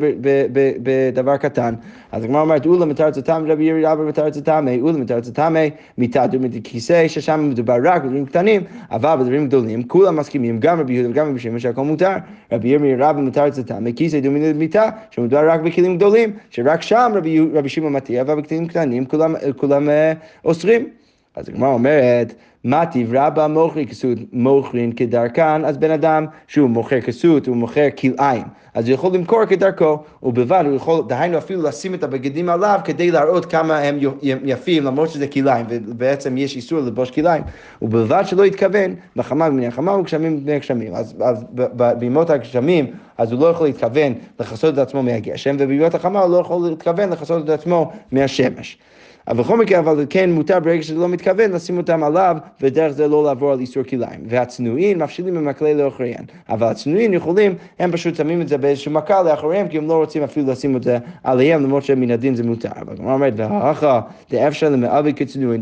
בדבר 0.84 1.38
קטן. 1.38 1.74
אז 2.12 2.24
הגמרא 2.24 2.42
אומרת, 2.42 2.66
אולה 2.66 2.86
מתר 2.86 3.12
צטמא, 3.12 3.52
רבי 3.52 3.64
ירמיה 3.64 3.94
רבא 3.94 4.04
מתר 4.04 4.30
צטמא, 4.30 4.72
אולה 4.82 4.98
מיטה 5.98 6.28
דומית 6.28 6.52
כיסא, 6.64 7.08
ששם 7.08 7.50
מדובר 7.50 7.76
רק 7.84 8.02
בדברים 8.02 8.26
קטנים, 8.26 8.62
אבל 8.92 9.16
בדברים 9.20 9.48
גדולים, 9.48 9.84
כולם 9.84 10.16
מסכימים, 10.16 10.60
גם 10.60 10.80
רבי 10.80 10.94
יהודה 10.94 11.10
וגם 11.10 11.30
רבי 11.30 11.40
שמעון, 11.40 11.60
שהכל 11.60 11.84
מותר. 11.84 12.14
רבי 12.52 12.68
ירמיה 12.68 12.96
רבא 13.00 13.22
מתר 13.22 13.50
צטמא, 13.50 13.92
כיסא 13.96 14.20
דומית 14.20 14.56
מיטה, 14.56 14.90
שמדובר 15.12 15.50
רק 15.50 15.60
בכלים 15.60 15.98
גדולים, 15.98 16.32
שרק 16.50 16.82
שם 16.82 17.12
רבי 17.54 17.70
שמעון 17.70 17.94
מתיר, 17.94 18.22
אבל 18.22 18.42
בכלים 18.42 18.68
קטנים 18.68 19.06
כולם 19.58 19.90
אה, 19.90 20.14
אוסרים. 20.46 20.88
אז 21.36 21.50
הגמרא 21.50 21.70
אומרת, 21.70 22.34
מה 22.64 22.84
תברא 22.86 23.30
בה 23.30 23.48
מוכרי 23.48 23.88
כסות 23.88 24.18
מוכרין 24.34 24.92
כדרכן, 24.92 25.66
אז 25.66 25.78
בן 25.78 25.92
אדם 25.92 26.26
שהוא 26.48 26.70
מוכר 26.70 27.02
כסות, 27.02 27.48
הוא 27.48 27.58
מוכר 27.58 27.88
כלאיים, 28.00 28.44
אז 28.74 28.88
הוא 28.88 28.94
יכול 28.94 29.14
למכור 29.14 29.46
כדרכו, 29.46 29.98
ובלבד 30.24 30.64
הוא 30.66 30.76
יכול, 30.76 31.04
דהיינו 31.08 31.38
אפילו 31.38 31.62
לשים 31.64 31.94
את 31.94 32.04
הבגדים 32.04 32.50
עליו 32.50 32.80
כדי 32.84 33.12
להראות 33.12 33.46
כמה 33.46 33.80
הם 33.80 34.00
יפים, 34.22 34.84
למרות 34.84 35.10
שזה 35.10 35.28
כלאיים, 35.28 35.66
ובעצם 35.70 36.38
יש 36.38 36.56
איסור 36.56 36.80
לבוש 36.80 37.12
כלאיים, 37.12 37.44
ובלבד 37.82 38.24
שלא 38.26 38.46
יתכוון, 38.46 38.96
בחמה 39.16 39.50
בני 39.50 39.68
החמה 39.68 39.98
וגשמים 39.98 40.44
בני 40.44 40.54
הגשמים, 40.54 40.96
אז, 40.96 41.16
אז 41.22 41.46
בימות 42.00 42.30
הגשמים, 42.30 42.86
אז 43.18 43.32
הוא 43.32 43.42
לא 43.42 43.46
יכול 43.46 43.68
להתכוון 43.68 44.14
לכסות 44.40 44.74
את 44.74 44.80
עצמו 44.80 45.04
מהגשם, 45.04 45.56
ובימות 45.60 45.96
החמה 45.96 46.20
הוא 46.20 46.32
לא 46.32 46.38
יכול 46.38 46.70
להתכוון 46.70 47.10
לכסות 47.10 47.44
את 47.44 47.50
עצמו 47.50 47.92
מהשמש. 48.12 48.78
אבל 49.28 49.44
בכל 49.44 49.58
מקרה, 49.58 49.80
אבל 49.80 50.06
כן 50.10 50.32
מותר 50.32 50.60
ברגע 50.60 50.84
שזה 50.84 50.96
לא 50.96 51.08
מתכוון 51.08 51.52
לשים 51.52 51.78
אותם 51.78 52.04
עליו, 52.04 52.38
ודרך 52.62 52.92
זה 52.92 53.08
לא 53.08 53.24
לעבור 53.24 53.52
על 53.52 53.60
איסור 53.60 53.84
כליים. 53.84 54.20
והצנועים 54.28 55.00
מפשילים 55.00 55.36
במקלה 55.36 55.74
לאחוריהם. 55.74 56.24
אבל 56.50 56.68
הצנועים 56.68 57.14
יכולים, 57.14 57.56
הם 57.80 57.92
פשוט 57.92 58.16
שמים 58.16 58.42
את 58.42 58.48
זה 58.48 58.58
באיזשהו 58.58 58.92
מכה 58.92 59.24
לאחוריהם, 59.24 59.68
כי 59.68 59.78
הם 59.78 59.88
לא 59.88 59.94
רוצים 59.94 60.24
אפילו 60.24 60.52
לשים 60.52 60.78
את 60.78 60.84
זה 60.84 60.98
עליהם, 61.24 61.64
למרות 61.64 61.84
שמן 61.84 62.12
הדין 62.12 62.36
זה 62.36 62.44
מותר. 62.44 62.70
אבל 62.82 62.94
הגמרא 62.94 63.14
אומרת, 63.14 63.34
והאחה 63.36 64.02
דאפשר 64.32 64.70
למאבי 64.70 65.14
כצנועים, 65.14 65.62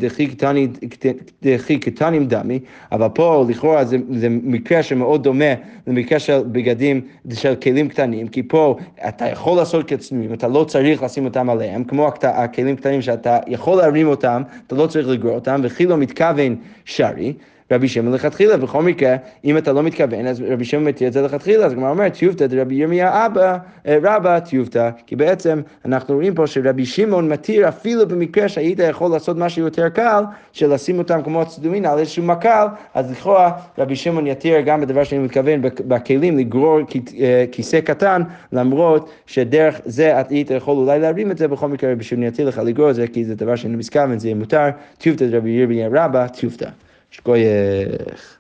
דחי 1.41 1.78
קטנים 1.80 2.26
דמי, 2.26 2.60
אבל 2.91 3.08
פה 3.13 3.45
לכאורה 3.49 3.86
זה, 3.86 3.97
זה 4.12 4.28
מקרה 4.30 4.84
שמאוד 4.84 5.23
דומה 5.23 5.54
למקרה 5.88 6.19
של 6.19 6.41
בגדים 6.52 7.02
של 7.34 7.56
כלים 7.56 7.89
קטנים, 7.89 8.28
כי 8.28 8.43
פה 8.43 8.78
אתה 9.08 9.26
יכול 9.28 9.58
לעשות 9.58 9.88
כצנועים, 9.88 10.34
אתה 10.34 10.47
לא 10.47 10.63
צריך 10.63 11.04
לשים 11.04 11.26
אותם 11.26 11.49
עליהם, 11.49 11.84
כמו 11.84 12.12
הכלים 12.23 12.76
קטנים 12.76 13.02
שאתה 13.02 13.38
יכול 13.54 13.78
להרים 13.78 14.08
אותם, 14.08 14.42
אתה 14.68 14.76
לא 14.76 14.88
צריך 14.88 15.08
לגרור 15.08 15.36
אותם, 15.36 15.62
וכי 15.63 15.86
לא 15.86 15.98
מתכוון 15.98 16.56
שרי. 16.86 17.34
רבי 17.73 17.88
שמעון 17.88 18.13
לכתחילה, 18.13 18.57
בכל 18.57 18.83
מקרה, 18.83 19.15
אם 19.45 19.57
אתה 19.57 19.73
לא 19.73 19.83
מתכוון, 19.83 20.27
אז 20.27 20.43
רבי 20.47 20.65
שמעון 20.65 20.86
מתיר 20.86 21.07
את 21.07 21.13
זה 21.13 21.21
לכתחילה, 21.21 21.65
אז 21.65 21.71
הגמרא 21.71 21.89
אומרת, 21.89 22.13
טיובתא 22.13 22.47
דרבי 22.47 22.75
ירמיה 22.75 23.25
אבא, 23.25 23.57
אה, 23.88 23.97
רבא 24.03 24.39
טיובתא, 24.39 24.89
כי 25.05 25.15
בעצם 25.15 25.62
אנחנו 25.86 26.15
רואים 26.15 26.36
פה 26.36 26.47
שרבי 26.47 26.86
שמעון 26.86 27.29
מתיר 27.29 27.67
אפילו 27.67 28.07
במקרה 28.07 28.49
שהיית 28.49 28.79
יכול 28.79 29.12
לעשות 29.12 29.38
משהו 29.38 29.63
יותר 29.63 29.89
קל, 29.89 30.23
של 30.53 30.73
לשים 30.73 30.97
אותם 30.97 31.21
כמו 31.23 31.41
הצדומין 31.41 31.86
על 31.86 31.99
איזשהו 31.99 32.23
מקל, 32.23 32.65
אז 32.93 33.12
לכאורה 33.12 33.51
רבי 33.77 33.95
שמעון 33.95 34.27
יתיר 34.27 34.62
גם 34.62 34.81
בדבר 34.81 35.03
שאני 35.03 35.21
מתכוון 35.21 35.62
בכלים 35.62 36.38
לגרור 36.38 36.79
אה, 37.19 37.45
כיסא 37.51 37.79
קטן, 37.81 38.21
למרות 38.51 39.09
שדרך 39.25 39.81
זה 39.86 40.13
היית 40.29 40.51
יכול 40.51 40.77
אולי 40.77 40.99
להרים 40.99 41.31
את 41.31 41.38
זה, 41.38 41.47
בכל 41.47 41.67
מקרה 41.67 41.91
רבי 41.91 42.03
שמעון 42.03 42.27
יתיר 42.27 42.47
לך 42.47 42.62
לגרור 42.65 42.89
את 42.89 42.95
זה, 42.95 43.07
כי 43.07 43.25
זה 43.25 43.36
דבר 43.36 43.55
שאני 43.55 43.75
מתכוון, 43.75 44.19
זה 44.19 44.33
מותר, 44.33 44.69
טיובתא 44.97 45.27
דרבי 45.27 45.49
ירמיה 45.49 45.88
רבא 45.91 46.27
טיובתא. 46.27 46.69
Xcoyer. 47.13 48.39